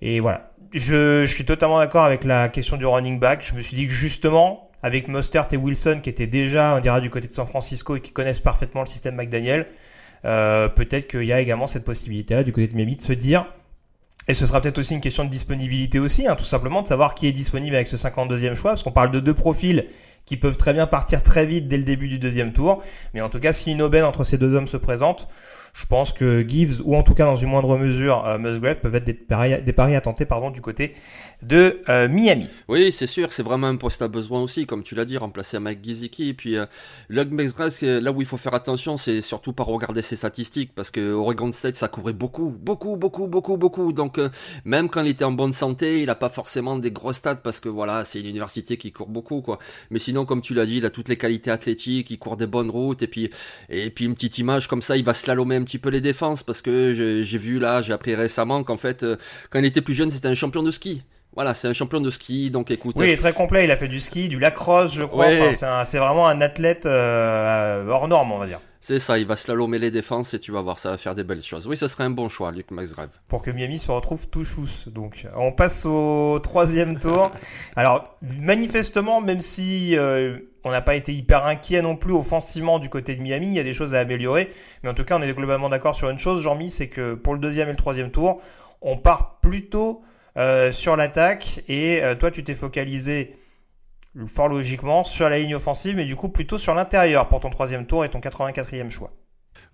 Et 0.00 0.20
voilà, 0.20 0.44
je, 0.72 1.24
je 1.24 1.34
suis 1.34 1.44
totalement 1.44 1.78
d'accord 1.78 2.04
avec 2.04 2.22
la 2.22 2.48
question 2.48 2.76
du 2.76 2.86
running 2.86 3.18
back. 3.18 3.44
Je 3.44 3.54
me 3.54 3.60
suis 3.60 3.76
dit 3.76 3.86
que 3.86 3.92
justement, 3.92 4.70
avec 4.84 5.08
Mostert 5.08 5.48
et 5.50 5.56
Wilson 5.56 6.00
qui 6.02 6.10
étaient 6.10 6.28
déjà, 6.28 6.76
on 6.76 6.80
dira, 6.80 7.00
du 7.00 7.10
côté 7.10 7.26
de 7.26 7.34
San 7.34 7.46
Francisco 7.46 7.96
et 7.96 8.00
qui 8.00 8.12
connaissent 8.12 8.40
parfaitement 8.40 8.82
le 8.82 8.86
système 8.86 9.16
McDaniel, 9.16 9.66
euh, 10.24 10.68
peut-être 10.68 11.08
qu'il 11.08 11.24
y 11.24 11.32
a 11.32 11.40
également 11.40 11.66
cette 11.66 11.84
possibilité-là 11.84 12.44
du 12.44 12.52
côté 12.52 12.68
de 12.68 12.76
Miami 12.76 12.94
de 12.94 13.02
se 13.02 13.12
dire 13.12 13.46
et 14.28 14.34
ce 14.34 14.46
sera 14.46 14.60
peut-être 14.60 14.78
aussi 14.78 14.94
une 14.94 15.00
question 15.00 15.24
de 15.24 15.30
disponibilité 15.30 15.98
aussi, 15.98 16.28
hein, 16.28 16.36
tout 16.36 16.44
simplement 16.44 16.82
de 16.82 16.86
savoir 16.86 17.14
qui 17.14 17.26
est 17.26 17.32
disponible 17.32 17.74
avec 17.74 17.88
ce 17.88 17.96
52e 17.96 18.54
choix, 18.54 18.70
parce 18.72 18.84
qu'on 18.84 18.92
parle 18.92 19.10
de 19.10 19.18
deux 19.18 19.34
profils 19.34 19.86
qui 20.24 20.36
peuvent 20.36 20.56
très 20.56 20.72
bien 20.72 20.86
partir 20.86 21.22
très 21.22 21.46
vite 21.46 21.68
dès 21.68 21.76
le 21.76 21.84
début 21.84 22.08
du 22.08 22.18
deuxième 22.18 22.52
tour. 22.52 22.82
Mais 23.14 23.20
en 23.20 23.28
tout 23.28 23.40
cas, 23.40 23.52
si 23.52 23.72
une 23.72 23.82
aubaine 23.82 24.04
entre 24.04 24.24
ces 24.24 24.38
deux 24.38 24.54
hommes 24.54 24.68
se 24.68 24.76
présente, 24.76 25.28
je 25.74 25.86
pense 25.86 26.12
que 26.12 26.46
Gibbs, 26.46 26.82
ou 26.84 26.96
en 26.96 27.02
tout 27.02 27.14
cas 27.14 27.24
dans 27.24 27.36
une 27.36 27.48
moindre 27.48 27.78
mesure 27.78 28.26
euh, 28.26 28.38
Musgrave, 28.38 28.80
peuvent 28.80 28.94
être 28.94 29.04
des 29.04 29.14
paris, 29.14 29.62
des 29.62 29.72
paris 29.72 29.96
à 29.96 30.00
tenter 30.00 30.26
pardon, 30.26 30.50
du 30.50 30.60
côté 30.60 30.92
de 31.42 31.80
euh, 31.88 32.08
Miami. 32.08 32.46
Oui, 32.68 32.92
c'est 32.92 33.06
sûr, 33.06 33.32
c'est 33.32 33.42
vraiment 33.42 33.66
un 33.66 33.76
poste 33.76 34.02
à 34.02 34.08
besoin 34.08 34.40
aussi, 34.40 34.66
comme 34.66 34.82
tu 34.82 34.94
l'as 34.94 35.04
dit, 35.04 35.16
remplacer 35.16 35.58
Mike 35.58 35.82
Giziki. 35.82 36.28
Et 36.28 36.34
puis, 36.34 36.56
euh, 36.56 36.66
Musgrave, 37.10 37.72
là 37.82 38.12
où 38.12 38.20
il 38.20 38.26
faut 38.26 38.36
faire 38.36 38.54
attention, 38.54 38.96
c'est 38.96 39.20
surtout 39.20 39.52
pas 39.52 39.64
regarder 39.64 40.02
ses 40.02 40.16
statistiques, 40.16 40.72
parce 40.74 40.90
que 40.90 41.12
Oregon 41.12 41.52
State, 41.52 41.76
ça 41.76 41.88
courait 41.88 42.12
beaucoup, 42.12 42.50
beaucoup, 42.50 42.96
beaucoup, 42.96 43.28
beaucoup, 43.28 43.56
beaucoup. 43.56 43.92
Donc, 43.92 44.18
euh, 44.18 44.28
même 44.64 44.88
quand 44.88 45.02
il 45.02 45.08
était 45.08 45.24
en 45.24 45.32
bonne 45.32 45.52
santé, 45.52 46.02
il 46.02 46.10
a 46.10 46.14
pas 46.14 46.28
forcément 46.28 46.76
des 46.76 46.90
grosses 46.90 47.16
stats, 47.16 47.36
parce 47.36 47.60
que 47.60 47.68
voilà, 47.68 48.04
c'est 48.04 48.20
une 48.20 48.26
université 48.26 48.76
qui 48.76 48.92
court 48.92 49.08
beaucoup, 49.08 49.42
quoi. 49.42 49.58
Mais 49.90 49.98
sinon, 49.98 50.24
comme 50.24 50.42
tu 50.42 50.54
l'as 50.54 50.66
dit, 50.66 50.78
il 50.78 50.86
a 50.86 50.90
toutes 50.90 51.08
les 51.08 51.16
qualités 51.16 51.50
athlétiques, 51.50 52.10
il 52.10 52.18
court 52.18 52.36
des 52.36 52.46
bonnes 52.46 52.70
routes, 52.70 53.02
et 53.02 53.06
puis, 53.06 53.30
et 53.68 53.90
puis 53.90 54.04
une 54.04 54.14
petite 54.14 54.38
image 54.38 54.68
comme 54.68 54.82
ça, 54.82 54.96
il 54.96 55.04
va 55.04 55.14
slalomer 55.14 55.56
un 55.56 55.64
petit 55.64 55.78
peu 55.78 55.90
les 55.90 56.00
défenses 56.00 56.42
parce 56.42 56.62
que 56.62 57.22
j'ai 57.22 57.38
vu 57.38 57.58
là, 57.58 57.82
j'ai 57.82 57.92
appris 57.92 58.14
récemment 58.14 58.64
qu'en 58.64 58.76
fait, 58.76 59.02
euh, 59.02 59.16
quand 59.50 59.58
il 59.58 59.64
était 59.64 59.80
plus 59.80 59.94
jeune, 59.94 60.10
c'était 60.10 60.28
un 60.28 60.34
champion 60.34 60.62
de 60.62 60.70
ski. 60.70 61.02
Voilà, 61.34 61.54
c'est 61.54 61.68
un 61.68 61.72
champion 61.72 62.00
de 62.00 62.10
ski, 62.10 62.50
donc 62.50 62.70
écoute. 62.70 62.94
Oui, 62.98 63.06
il 63.06 63.12
est 63.12 63.16
très 63.16 63.32
complet. 63.32 63.64
Il 63.64 63.70
a 63.70 63.76
fait 63.76 63.88
du 63.88 64.00
ski, 64.00 64.28
du 64.28 64.38
lacrosse, 64.38 64.94
je 64.94 65.02
crois. 65.02 65.26
c'est 65.84 65.98
vraiment 65.98 66.26
un 66.26 66.40
athlète 66.40 66.86
euh, 66.86 67.88
hors 67.88 68.08
norme, 68.08 68.32
on 68.32 68.38
va 68.38 68.46
dire. 68.46 68.60
C'est 68.80 68.98
ça, 68.98 69.16
il 69.16 69.28
va 69.28 69.36
slalomer 69.36 69.78
les 69.78 69.92
défenses 69.92 70.34
et 70.34 70.40
tu 70.40 70.50
vas 70.50 70.60
voir, 70.60 70.76
ça 70.76 70.90
va 70.90 70.98
faire 70.98 71.14
des 71.14 71.22
belles 71.22 71.40
choses. 71.40 71.68
Oui, 71.68 71.76
ce 71.76 71.86
serait 71.86 72.02
un 72.02 72.10
bon 72.10 72.28
choix, 72.28 72.50
Luc 72.50 72.72
Maxgrave. 72.72 73.10
Pour 73.28 73.40
que 73.40 73.52
Miami 73.52 73.78
se 73.78 73.92
retrouve 73.92 74.26
tout 74.26 74.44
chousse. 74.44 74.88
Donc, 74.88 75.24
on 75.36 75.52
passe 75.52 75.86
au 75.86 76.40
troisième 76.40 76.98
tour. 76.98 77.30
Alors, 77.76 78.18
manifestement, 78.40 79.20
même 79.20 79.40
si 79.40 79.96
euh, 79.96 80.36
on 80.64 80.72
n'a 80.72 80.82
pas 80.82 80.96
été 80.96 81.12
hyper 81.12 81.46
inquiet 81.46 81.80
non 81.80 81.94
plus 81.94 82.12
offensivement 82.12 82.80
du 82.80 82.88
côté 82.88 83.14
de 83.14 83.22
Miami. 83.22 83.46
Il 83.46 83.54
y 83.54 83.60
a 83.60 83.62
des 83.62 83.72
choses 83.72 83.94
à 83.94 84.00
améliorer. 84.00 84.50
Mais 84.82 84.88
en 84.90 84.94
tout 84.94 85.04
cas, 85.04 85.16
on 85.16 85.22
est 85.22 85.32
globalement 85.32 85.68
d'accord 85.68 85.94
sur 85.94 86.10
une 86.10 86.18
chose, 86.18 86.42
Jean-Mi, 86.42 86.68
c'est 86.68 86.88
que 86.88 87.14
pour 87.14 87.34
le 87.34 87.38
deuxième 87.38 87.68
et 87.68 87.72
le 87.72 87.76
troisième 87.76 88.10
tour, 88.10 88.40
on 88.80 88.96
part 88.96 89.38
plutôt 89.40 90.02
euh, 90.36 90.72
sur 90.72 90.96
l'attaque. 90.96 91.62
Et 91.68 92.02
euh, 92.02 92.14
toi, 92.14 92.30
tu 92.30 92.44
t'es 92.44 92.54
focalisé 92.54 93.36
fort 94.26 94.48
logiquement 94.48 95.04
sur 95.04 95.28
la 95.28 95.38
ligne 95.38 95.54
offensive, 95.54 95.96
mais 95.96 96.04
du 96.04 96.16
coup 96.16 96.28
plutôt 96.28 96.58
sur 96.58 96.74
l'intérieur 96.74 97.28
pour 97.28 97.40
ton 97.40 97.48
troisième 97.48 97.86
tour 97.86 98.04
et 98.04 98.10
ton 98.10 98.20
84e 98.20 98.90
choix. 98.90 99.10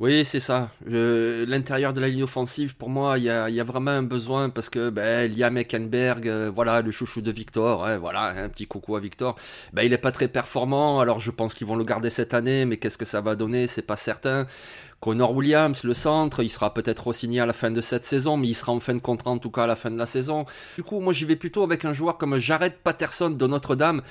Oui, 0.00 0.24
c'est 0.24 0.38
ça. 0.38 0.70
L'intérieur 0.86 1.92
de 1.92 2.00
la 2.00 2.08
ligne 2.08 2.22
offensive, 2.22 2.76
pour 2.76 2.88
moi, 2.88 3.18
il 3.18 3.24
y 3.24 3.30
a, 3.30 3.64
vraiment 3.64 3.90
un 3.90 4.04
besoin 4.04 4.48
parce 4.48 4.70
que 4.70 4.90
ben, 4.90 5.28
Liam 5.28 5.56
Eckenberg, 5.56 6.28
euh, 6.28 6.52
voilà, 6.54 6.82
le 6.82 6.92
chouchou 6.92 7.20
de 7.20 7.32
Victor, 7.32 7.84
hein, 7.84 7.98
voilà, 7.98 8.26
un 8.26 8.48
petit 8.48 8.66
coucou 8.68 8.94
à 8.94 9.00
Victor, 9.00 9.34
ben, 9.72 9.82
il 9.82 9.92
est 9.92 9.98
pas 9.98 10.12
très 10.12 10.28
performant. 10.28 11.00
Alors 11.00 11.18
je 11.18 11.32
pense 11.32 11.54
qu'ils 11.54 11.66
vont 11.66 11.74
le 11.74 11.82
garder 11.82 12.10
cette 12.10 12.32
année, 12.32 12.64
mais 12.64 12.76
qu'est-ce 12.76 12.96
que 12.96 13.04
ça 13.04 13.20
va 13.20 13.34
donner, 13.34 13.66
c'est 13.66 13.82
pas 13.82 13.96
certain. 13.96 14.46
Connor 15.00 15.32
Williams, 15.32 15.84
le 15.84 15.94
centre, 15.94 16.42
il 16.42 16.48
sera 16.48 16.74
peut-être 16.74 17.06
re-signé 17.06 17.38
à 17.38 17.46
la 17.46 17.52
fin 17.52 17.70
de 17.70 17.80
cette 17.80 18.04
saison, 18.04 18.36
mais 18.36 18.48
il 18.48 18.54
sera 18.54 18.72
en 18.72 18.80
fin 18.80 18.94
de 18.94 19.00
contrat 19.00 19.30
en 19.30 19.38
tout 19.38 19.50
cas 19.50 19.62
à 19.62 19.66
la 19.68 19.76
fin 19.76 19.92
de 19.92 19.96
la 19.96 20.06
saison. 20.06 20.44
Du 20.76 20.82
coup, 20.82 20.98
moi 20.98 21.12
j'y 21.12 21.24
vais 21.24 21.36
plutôt 21.36 21.62
avec 21.62 21.84
un 21.84 21.92
joueur 21.92 22.18
comme 22.18 22.36
Jared 22.38 22.74
Patterson 22.82 23.30
de 23.30 23.46
Notre-Dame. 23.46 24.02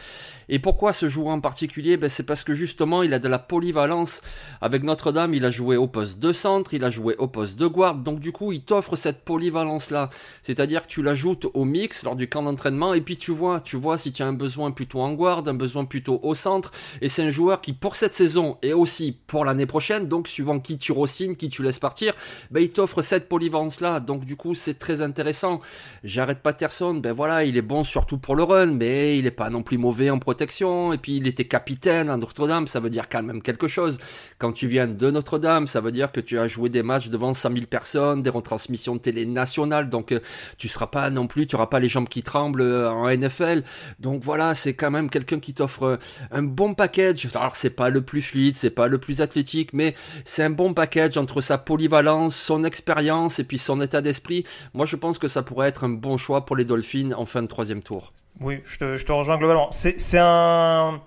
Et 0.47 0.59
pourquoi 0.59 0.93
ce 0.93 1.09
joueur 1.09 1.33
en 1.33 1.41
particulier? 1.41 1.97
Ben, 1.97 2.09
C'est 2.09 2.23
parce 2.23 2.45
que 2.45 2.53
justement 2.53 3.03
il 3.03 3.13
a 3.13 3.19
de 3.19 3.27
la 3.27 3.37
polyvalence. 3.37 4.21
Avec 4.61 4.83
Notre-Dame, 4.83 5.33
il 5.33 5.43
a 5.43 5.51
joué 5.51 5.75
au 5.75 5.87
poste 5.87 6.19
de 6.19 6.31
centre, 6.31 6.73
il 6.73 6.85
a 6.85 6.89
joué 6.89 7.17
au 7.17 7.27
poste 7.27 7.59
de 7.59 7.67
guard, 7.67 7.95
donc 7.95 8.21
du 8.21 8.31
coup 8.31 8.53
il 8.53 8.61
t'offre 8.61 8.95
cette 8.95 9.25
polyvalence-là. 9.25 10.09
C'est-à-dire 10.41 10.83
que 10.83 10.87
tu 10.87 11.03
l'ajoutes 11.03 11.47
au 11.53 11.65
mix 11.65 12.03
lors 12.03 12.15
du 12.15 12.29
camp 12.29 12.43
d'entraînement, 12.43 12.93
et 12.93 13.01
puis 13.01 13.17
tu 13.17 13.31
vois, 13.31 13.59
tu 13.59 13.75
vois 13.75 13.97
si 13.97 14.13
tu 14.13 14.23
as 14.23 14.27
un 14.27 14.33
besoin 14.33 14.71
plutôt 14.71 15.01
en 15.01 15.13
guard, 15.15 15.43
un 15.47 15.53
besoin 15.53 15.83
plutôt 15.83 16.21
au 16.23 16.33
centre, 16.33 16.71
et 17.01 17.09
c'est 17.09 17.23
un 17.23 17.29
joueur 17.29 17.59
qui 17.59 17.73
pour 17.73 17.97
cette 17.97 18.15
saison 18.15 18.57
et 18.61 18.71
aussi 18.71 19.17
pour 19.27 19.43
l'année 19.43 19.65
prochaine, 19.65 20.07
donc 20.07 20.29
suivant 20.29 20.61
qui 20.61 20.76
tu 20.77 20.91
re 20.91 21.07
qui 21.37 21.49
tu 21.49 21.63
laisses 21.63 21.79
partir, 21.79 22.13
ben, 22.51 22.61
il 22.61 22.69
t'offre 22.69 23.01
cette 23.01 23.27
polyvalence-là. 23.29 23.99
Donc 23.99 24.25
du 24.25 24.35
coup, 24.35 24.53
c'est 24.53 24.77
très 24.77 25.01
intéressant. 25.01 25.59
J'arrête 26.03 26.39
Patterson, 26.39 26.95
ben 26.95 27.13
voilà, 27.13 27.43
il 27.43 27.57
est 27.57 27.61
bon 27.61 27.83
surtout 27.83 28.17
pour 28.17 28.35
le 28.35 28.43
run, 28.43 28.67
mais 28.67 29.17
il 29.17 29.25
est 29.25 29.31
pas 29.31 29.49
non 29.49 29.63
plus 29.63 29.77
mauvais 29.77 30.09
en 30.09 30.19
protection. 30.19 30.93
Et 30.93 30.97
puis 30.97 31.17
il 31.17 31.27
était 31.27 31.45
capitaine 31.45 32.09
à 32.09 32.17
Notre-Dame, 32.17 32.67
ça 32.67 32.79
veut 32.79 32.89
dire 32.89 33.09
quand 33.09 33.23
même 33.23 33.41
quelque 33.41 33.67
chose. 33.67 33.99
Quand 34.37 34.51
tu 34.51 34.67
viens 34.67 34.87
de 34.87 35.11
Notre-Dame, 35.11 35.67
ça 35.67 35.81
veut 35.81 35.91
dire 35.91 36.11
que 36.11 36.19
tu 36.19 36.37
as 36.37 36.47
joué 36.47 36.69
des 36.69 36.83
matchs 36.83 37.09
devant 37.09 37.33
100 37.33 37.53
000 37.53 37.65
personnes, 37.65 38.21
des 38.21 38.29
retransmissions 38.29 38.95
de 38.95 39.01
télé 39.01 39.25
nationales, 39.25 39.89
donc 39.89 40.11
euh, 40.11 40.19
tu 40.57 40.67
seras 40.67 40.87
pas 40.87 41.09
non 41.09 41.27
plus, 41.27 41.47
tu 41.47 41.55
auras 41.55 41.67
pas 41.67 41.79
les 41.79 41.89
jambes 41.89 42.09
qui 42.09 42.23
tremblent 42.23 42.61
euh, 42.61 42.89
en 42.89 43.09
NFL. 43.09 43.63
Donc 43.99 44.23
voilà, 44.23 44.55
c'est 44.55 44.73
quand 44.73 44.91
même 44.91 45.09
quelqu'un 45.09 45.39
qui 45.39 45.53
t'offre 45.53 45.99
un 46.31 46.43
bon 46.43 46.73
package. 46.73 47.27
Alors 47.33 47.55
c'est 47.55 47.71
pas 47.71 47.89
le 47.89 48.01
plus 48.01 48.21
fluide, 48.21 48.55
c'est 48.55 48.69
pas 48.69 48.87
le 48.87 48.97
plus 48.97 49.21
athlétique, 49.21 49.71
mais 49.73 49.95
c'est 50.25 50.43
un 50.43 50.49
bon 50.49 50.66
package 50.73 51.17
entre 51.17 51.41
sa 51.41 51.57
polyvalence, 51.57 52.35
son 52.35 52.63
expérience 52.63 53.39
et 53.39 53.43
puis 53.43 53.57
son 53.57 53.81
état 53.81 54.01
d'esprit. 54.01 54.45
Moi, 54.73 54.85
je 54.85 54.95
pense 54.95 55.17
que 55.17 55.27
ça 55.27 55.43
pourrait 55.43 55.69
être 55.69 55.83
un 55.83 55.89
bon 55.89 56.17
choix 56.17 56.45
pour 56.45 56.55
les 56.55 56.65
Dolphins 56.65 57.11
en 57.11 57.25
fin 57.25 57.41
de 57.41 57.47
troisième 57.47 57.83
tour. 57.83 58.13
Oui, 58.41 58.61
je 58.63 58.77
te, 58.77 59.11
rejoins 59.11 59.37
globalement. 59.37 59.69
C'est 59.71 59.97
un. 60.19 61.01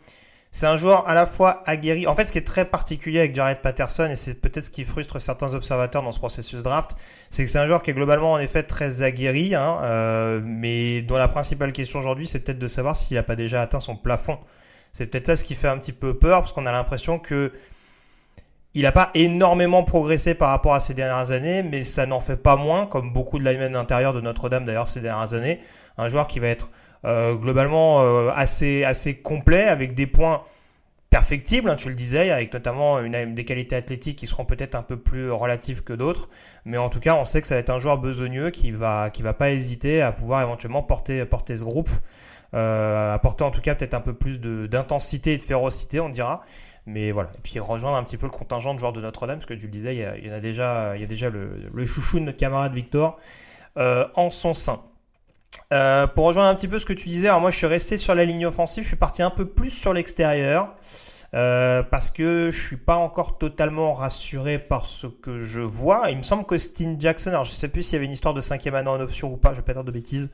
C'est 0.52 0.66
un 0.66 0.76
joueur 0.76 1.06
à 1.06 1.14
la 1.14 1.26
fois 1.26 1.62
aguerri. 1.64 2.08
En 2.08 2.14
fait, 2.16 2.26
ce 2.26 2.32
qui 2.32 2.38
est 2.38 2.46
très 2.46 2.64
particulier 2.64 3.20
avec 3.20 3.36
Jared 3.36 3.60
Patterson, 3.60 4.08
et 4.10 4.16
c'est 4.16 4.34
peut-être 4.34 4.64
ce 4.64 4.70
qui 4.72 4.84
frustre 4.84 5.20
certains 5.20 5.54
observateurs 5.54 6.02
dans 6.02 6.10
ce 6.10 6.18
processus 6.18 6.64
draft, 6.64 6.96
c'est 7.30 7.44
que 7.44 7.50
c'est 7.50 7.60
un 7.60 7.68
joueur 7.68 7.84
qui 7.84 7.92
est 7.92 7.94
globalement 7.94 8.32
en 8.32 8.40
effet 8.40 8.64
très 8.64 9.02
aguerri, 9.02 9.54
hein, 9.54 9.78
euh, 9.82 10.40
mais 10.42 11.02
dont 11.02 11.16
la 11.18 11.28
principale 11.28 11.72
question 11.72 12.00
aujourd'hui, 12.00 12.26
c'est 12.26 12.40
peut-être 12.40 12.58
de 12.58 12.66
savoir 12.66 12.96
s'il 12.96 13.16
n'a 13.16 13.22
pas 13.22 13.36
déjà 13.36 13.62
atteint 13.62 13.78
son 13.78 13.94
plafond. 13.94 14.40
C'est 14.92 15.06
peut-être 15.06 15.28
ça 15.28 15.36
ce 15.36 15.44
qui 15.44 15.54
fait 15.54 15.68
un 15.68 15.78
petit 15.78 15.92
peu 15.92 16.18
peur, 16.18 16.40
parce 16.40 16.52
qu'on 16.52 16.66
a 16.66 16.72
l'impression 16.72 17.20
que 17.20 17.52
il 18.74 18.82
n'a 18.82 18.92
pas 18.92 19.10
énormément 19.14 19.82
progressé 19.82 20.34
par 20.34 20.50
rapport 20.50 20.74
à 20.74 20.80
ces 20.80 20.94
dernières 20.94 21.32
années, 21.32 21.62
mais 21.62 21.82
ça 21.82 22.06
n'en 22.06 22.20
fait 22.20 22.36
pas 22.36 22.56
moins, 22.56 22.86
comme 22.86 23.12
beaucoup 23.12 23.38
de 23.38 23.44
linemen 23.44 23.74
intérieurs 23.74 24.12
de 24.12 24.20
Notre-Dame 24.20 24.64
d'ailleurs 24.64 24.88
ces 24.88 25.00
dernières 25.00 25.34
années. 25.34 25.58
Un 25.98 26.08
joueur 26.08 26.26
qui 26.28 26.38
va 26.38 26.48
être 26.48 26.70
euh, 27.04 27.34
globalement 27.34 28.02
euh, 28.02 28.30
assez, 28.34 28.84
assez 28.84 29.16
complet, 29.16 29.64
avec 29.64 29.94
des 29.94 30.06
points 30.06 30.42
perfectibles, 31.10 31.68
hein, 31.68 31.74
tu 31.74 31.88
le 31.88 31.96
disais, 31.96 32.30
avec 32.30 32.54
notamment 32.54 33.02
des 33.02 33.44
qualités 33.44 33.74
athlétiques 33.74 34.16
qui 34.16 34.28
seront 34.28 34.44
peut-être 34.44 34.76
un 34.76 34.82
peu 34.82 34.96
plus 34.96 35.30
relatives 35.32 35.82
que 35.82 35.92
d'autres. 35.92 36.28
Mais 36.64 36.76
en 36.76 36.88
tout 36.88 37.00
cas, 37.00 37.16
on 37.16 37.24
sait 37.24 37.40
que 37.40 37.48
ça 37.48 37.56
va 37.56 37.60
être 37.60 37.70
un 37.70 37.78
joueur 37.78 37.98
besogneux 37.98 38.50
qui 38.50 38.70
va, 38.70 39.10
qui 39.10 39.22
va 39.22 39.34
pas 39.34 39.50
hésiter 39.50 40.00
à 40.00 40.12
pouvoir 40.12 40.42
éventuellement 40.42 40.84
porter, 40.84 41.24
porter 41.24 41.56
ce 41.56 41.64
groupe, 41.64 41.90
euh, 42.54 43.14
apporter 43.14 43.44
en 43.44 43.50
tout 43.50 43.60
cas 43.60 43.74
peut-être 43.74 43.94
un 43.94 44.00
peu 44.00 44.12
plus 44.12 44.40
d'intensité 44.40 45.32
et 45.32 45.36
de 45.36 45.42
férocité, 45.42 45.98
on 45.98 46.08
dira. 46.08 46.44
Mais 46.86 47.12
voilà. 47.12 47.30
Et 47.36 47.40
puis 47.42 47.58
rejoindre 47.58 47.96
un 47.96 48.04
petit 48.04 48.16
peu 48.16 48.26
le 48.26 48.32
contingent 48.32 48.74
de 48.74 48.78
joueurs 48.78 48.92
de 48.92 49.00
Notre-Dame, 49.00 49.36
parce 49.36 49.46
que 49.46 49.54
tu 49.54 49.66
le 49.66 49.72
disais, 49.72 49.94
il 49.94 50.26
y, 50.26 50.30
a, 50.30 50.40
déjà, 50.40 50.96
il 50.96 51.00
y 51.00 51.04
a 51.04 51.06
déjà 51.06 51.30
le, 51.30 51.84
chouchou 51.84 52.18
de 52.18 52.24
notre 52.24 52.38
camarade 52.38 52.72
Victor 52.72 53.18
euh, 53.76 54.06
en 54.16 54.30
son 54.30 54.54
sein. 54.54 54.80
Euh, 55.72 56.06
pour 56.06 56.26
rejoindre 56.26 56.48
un 56.48 56.54
petit 56.54 56.68
peu 56.68 56.78
ce 56.78 56.86
que 56.86 56.92
tu 56.92 57.08
disais, 57.08 57.28
alors 57.28 57.40
moi 57.40 57.50
je 57.50 57.56
suis 57.56 57.66
resté 57.66 57.96
sur 57.96 58.14
la 58.14 58.24
ligne 58.24 58.46
offensive, 58.46 58.82
je 58.82 58.88
suis 58.88 58.96
parti 58.96 59.22
un 59.22 59.30
peu 59.30 59.46
plus 59.46 59.70
sur 59.70 59.92
l'extérieur. 59.92 60.74
Euh, 61.32 61.84
parce 61.84 62.10
que 62.10 62.50
je 62.50 62.60
suis 62.60 62.76
pas 62.76 62.96
encore 62.96 63.38
totalement 63.38 63.94
rassuré 63.94 64.58
par 64.58 64.84
ce 64.84 65.06
que 65.06 65.44
je 65.44 65.60
vois. 65.60 66.10
Il 66.10 66.16
me 66.16 66.22
semble 66.22 66.44
que 66.44 66.58
Steen 66.58 67.00
Jackson, 67.00 67.30
alors 67.30 67.44
je 67.44 67.52
sais 67.52 67.68
plus 67.68 67.84
s'il 67.84 67.92
y 67.92 67.96
avait 67.96 68.06
une 68.06 68.12
histoire 68.12 68.34
de 68.34 68.40
cinquième 68.40 68.74
année 68.74 68.88
en 68.88 69.00
option 69.00 69.32
ou 69.32 69.36
pas, 69.36 69.52
je 69.52 69.58
vais 69.58 69.62
pas 69.62 69.74
dire 69.74 69.84
de 69.84 69.92
bêtises. 69.92 70.30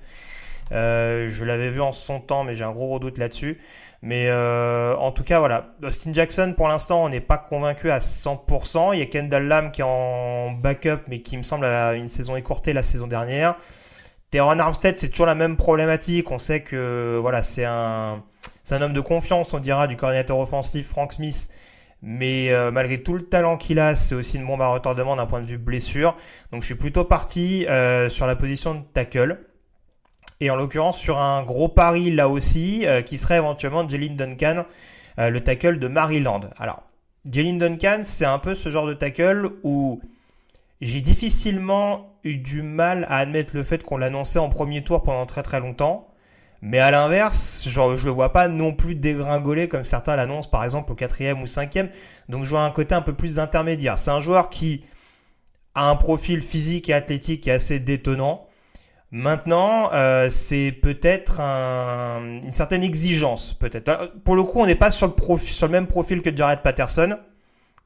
Euh, 0.73 1.28
je 1.28 1.44
l'avais 1.44 1.70
vu 1.70 1.80
en 1.80 1.92
son 1.92 2.20
temps, 2.20 2.44
mais 2.44 2.54
j'ai 2.54 2.64
un 2.64 2.73
gros 2.73 2.99
doute 2.99 3.18
là-dessus. 3.18 3.61
Mais 4.02 4.28
euh, 4.28 4.96
en 4.96 5.12
tout 5.12 5.25
cas, 5.25 5.38
voilà. 5.38 5.75
Austin 5.82 6.12
Jackson, 6.12 6.54
pour 6.56 6.68
l'instant, 6.68 7.04
on 7.04 7.08
n'est 7.08 7.20
pas 7.20 7.38
convaincu 7.38 7.90
à 7.90 7.99
100%. 7.99 8.94
Il 8.94 8.99
y 8.99 9.02
a 9.02 9.06
Kendall 9.06 9.44
Lam 9.44 9.70
qui 9.70 9.80
est 9.80 9.85
en 9.85 10.52
backup, 10.52 11.02
mais 11.08 11.20
qui 11.20 11.37
me 11.37 11.42
semble 11.42 11.64
a 11.64 11.94
une 11.94 12.08
saison 12.08 12.37
écourtée 12.37 12.73
la 12.73 12.82
saison 12.82 13.06
dernière. 13.06 13.56
Teron 14.30 14.58
Armstead, 14.58 14.96
c'est 14.96 15.08
toujours 15.08 15.26
la 15.26 15.35
même 15.35 15.56
problématique. 15.56 16.30
On 16.30 16.38
sait 16.38 16.61
que 16.62 17.18
voilà, 17.20 17.42
c'est 17.42 17.64
un, 17.64 18.23
c'est 18.64 18.75
un 18.75 18.82
homme 18.82 18.92
de 18.92 19.00
confiance, 19.00 19.54
on 19.54 19.61
dira, 19.61 19.87
du 19.87 19.96
coordinateur 19.96 20.38
offensif 20.38 20.88
Frank 20.88 21.12
Smith. 21.12 21.49
Mais 22.02 22.50
euh, 22.50 22.70
malgré 22.70 23.02
tout 23.02 23.14
le 23.14 23.23
talent 23.23 23.56
qu'il 23.56 23.78
a, 23.78 23.94
c'est 23.94 24.14
aussi 24.14 24.37
une 24.37 24.46
bombe 24.46 24.61
à 24.61 24.68
retardement 24.68 25.16
d'un 25.16 25.26
point 25.26 25.40
de 25.40 25.46
vue 25.46 25.58
blessure. 25.58 26.16
Donc 26.52 26.62
je 26.62 26.66
suis 26.66 26.75
plutôt 26.75 27.04
parti 27.04 27.66
euh, 27.66 28.08
sur 28.08 28.26
la 28.26 28.37
position 28.37 28.75
de 28.75 28.80
tackle. 28.92 29.38
Et 30.40 30.50
en 30.50 30.57
l'occurrence 30.57 30.99
sur 30.99 31.19
un 31.19 31.43
gros 31.43 31.69
pari 31.69 32.11
là 32.11 32.28
aussi, 32.28 32.87
euh, 32.87 33.02
qui 33.02 33.16
serait 33.16 33.38
éventuellement 33.38 33.88
Jalen 33.88 34.16
Duncan 34.16 34.64
le 35.19 35.38
tackle 35.40 35.78
de 35.78 35.88
Maryland. 35.88 36.43
Alors, 36.59 36.83
Jalen 37.31 37.59
Duncan, 37.59 38.02
c'est 38.05 38.26
un 38.26 38.38
peu 38.38 38.55
ce 38.55 38.69
genre 38.69 38.87
de 38.87 38.93
tackle 38.93 39.49
où 39.62 40.02
j'ai 40.83 41.00
difficilement 41.00 42.12
eu 42.23 42.37
du 42.37 42.62
mal 42.62 43.07
à 43.09 43.19
admettre 43.19 43.57
le 43.57 43.62
fait 43.62 43.83
qu'on 43.83 43.97
l'annonçait 43.97 44.38
en 44.38 44.49
premier 44.49 44.83
tour 44.83 45.02
pendant 45.02 45.26
très 45.26 45.43
très 45.43 45.61
longtemps. 45.61 46.09
Mais 46.62 46.78
à 46.78 46.90
l'inverse, 46.90 47.69
genre, 47.69 47.97
je 47.97 48.07
le 48.07 48.11
vois 48.11 48.33
pas 48.33 48.49
non 48.49 48.73
plus 48.73 48.95
dégringoler 48.95 49.69
comme 49.69 49.85
certains 49.85 50.16
l'annoncent 50.16 50.50
par 50.50 50.64
exemple 50.64 50.93
au 50.93 50.95
quatrième 50.95 51.43
ou 51.43 51.47
cinquième. 51.47 51.90
Donc 52.28 52.45
je 52.45 52.50
vois 52.50 52.64
un 52.64 52.71
côté 52.71 52.95
un 52.95 53.02
peu 53.02 53.12
plus 53.12 53.37
d'intermédiaire. 53.37 53.99
C'est 53.99 54.11
un 54.11 54.21
joueur 54.21 54.49
qui 54.49 54.85
a 55.75 55.90
un 55.90 55.97
profil 55.97 56.43
physique 56.43 56.88
et 56.88 56.95
athlétique 56.95 57.43
qui 57.43 57.50
est 57.50 57.55
assez 57.55 57.78
détonnant. 57.78 58.46
Maintenant, 59.18 59.88
euh, 59.94 60.28
c'est 60.28 60.73
peut-être 60.73 61.40
une 61.40 62.52
certaine 62.52 62.82
exigence, 62.82 63.54
peut-être. 63.54 64.12
Pour 64.25 64.37
le 64.37 64.42
coup, 64.42 64.61
on 64.61 64.66
n'est 64.66 64.75
pas 64.75 64.90
sur 64.90 65.06
le, 65.06 65.38
sur 65.38 65.66
le 65.68 65.73
même 65.73 65.87
profil 65.87 66.20
que 66.20 66.37
Jared 66.37 66.61
Patterson, 66.61 67.16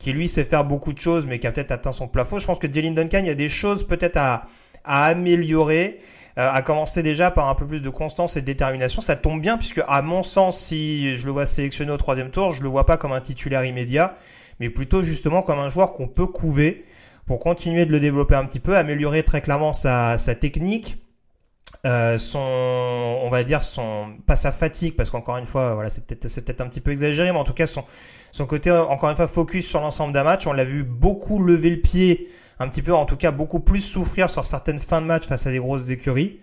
qui 0.01 0.13
lui 0.13 0.27
sait 0.27 0.43
faire 0.43 0.65
beaucoup 0.65 0.93
de 0.93 0.99
choses, 0.99 1.27
mais 1.27 1.39
qui 1.39 1.47
a 1.47 1.53
peut-être 1.53 1.71
atteint 1.71 1.93
son 1.93 2.09
plafond. 2.09 2.41
Je 2.41 2.47
pense 2.47 2.59
que 2.59 2.67
Jalen 2.73 2.97
Duncan, 2.97 3.21
il 3.21 3.27
y 3.27 3.31
a 3.31 3.37
des 3.37 3.49
choses 3.49 3.87
peut-être 3.87 4.17
à, 4.17 4.47
à 4.85 5.05
améliorer. 5.05 6.01
Euh, 6.39 6.51
à 6.51 6.63
commencer 6.63 7.03
déjà 7.05 7.31
par 7.31 7.49
un 7.49 7.55
peu 7.55 7.67
plus 7.67 7.81
de 7.81 7.91
constance 7.91 8.37
et 8.37 8.41
de 8.41 8.47
détermination. 8.47 9.01
Ça 9.01 9.15
tombe 9.15 9.41
bien 9.41 9.57
puisque, 9.57 9.83
à 9.87 10.03
mon 10.03 10.25
sens, 10.25 10.59
si 10.59 11.17
je 11.17 11.27
le 11.27 11.33
vois 11.33 11.47
sélectionné 11.47 11.93
au 11.93 11.97
troisième 11.97 12.31
tour, 12.31 12.53
je 12.53 12.63
le 12.63 12.69
vois 12.69 12.87
pas 12.87 12.97
comme 12.97 13.13
un 13.13 13.21
titulaire 13.21 13.65
immédiat, 13.65 14.17
mais 14.59 14.69
plutôt 14.69 15.03
justement 15.03 15.43
comme 15.43 15.59
un 15.61 15.71
joueur 15.71 15.93
qu'on 15.93 16.09
peut 16.09 16.27
couver 16.27 16.85
pour 17.27 17.39
continuer 17.39 17.85
de 17.87 17.93
le 17.93 18.01
développer 18.01 18.35
un 18.35 18.47
petit 18.47 18.61
peu, 18.61 18.77
améliorer 18.77 19.23
très 19.23 19.41
clairement 19.41 19.73
sa, 19.73 20.19
sa 20.19 20.35
technique, 20.35 20.99
euh, 21.87 22.19
son, 22.19 22.39
on 22.39 23.31
va 23.31 23.43
dire 23.43 23.65
son, 23.65 24.17
pas 24.27 24.37
sa 24.37 24.53
fatigue, 24.53 24.95
parce 24.97 25.11
qu'encore 25.11 25.39
une 25.39 25.47
fois, 25.47 25.75
voilà, 25.75 25.91
c'est 25.91 26.05
peut-être, 26.05 26.29
c'est 26.29 26.45
peut-être 26.45 26.61
un 26.61 26.69
petit 26.69 26.81
peu 26.81 26.91
exagéré, 26.91 27.33
mais 27.33 27.39
en 27.39 27.45
tout 27.45 27.55
cas 27.55 27.67
son, 27.67 27.85
son 28.33 28.47
côté, 28.47 28.71
encore 28.71 29.11
une 29.11 29.17
fois, 29.17 29.29
focus 29.29 29.67
sur 29.67 29.81
l'ensemble 29.81 30.13
d'un 30.13 30.25
match. 30.25 30.47
On 30.47 30.53
l'a 30.53 30.65
vu 30.65 30.85
beaucoup 30.85 31.43
lever 31.43 31.71
le 31.71 31.81
pied 31.81 32.29
un 32.59 32.69
petit 32.69 32.83
peu, 32.83 32.93
en 32.93 33.07
tout 33.07 33.17
cas, 33.17 33.31
beaucoup 33.31 33.61
plus 33.61 33.81
souffrir 33.81 34.29
sur 34.29 34.45
certaines 34.45 34.81
fins 34.81 35.01
de 35.01 35.07
match 35.07 35.27
face 35.27 35.47
à 35.47 35.51
des 35.51 35.59
grosses 35.59 35.89
écuries. 35.89 36.41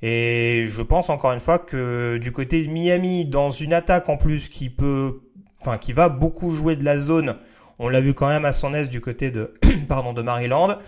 Et 0.00 0.66
je 0.68 0.80
pense 0.80 1.10
encore 1.10 1.32
une 1.32 1.40
fois 1.40 1.58
que 1.58 2.18
du 2.18 2.32
côté 2.32 2.64
de 2.64 2.70
Miami, 2.70 3.24
dans 3.24 3.50
une 3.50 3.72
attaque 3.72 4.08
en 4.08 4.16
plus 4.16 4.48
qui 4.48 4.70
peut, 4.70 5.20
enfin, 5.60 5.76
qui 5.76 5.92
va 5.92 6.08
beaucoup 6.08 6.54
jouer 6.54 6.76
de 6.76 6.84
la 6.84 6.98
zone, 6.98 7.36
on 7.78 7.88
l'a 7.88 8.00
vu 8.00 8.14
quand 8.14 8.28
même 8.28 8.44
à 8.44 8.52
son 8.52 8.74
aise 8.74 8.88
du 8.88 9.00
côté 9.00 9.30
de, 9.30 9.54
pardon, 9.88 10.12
de 10.12 10.22
Maryland. 10.22 10.78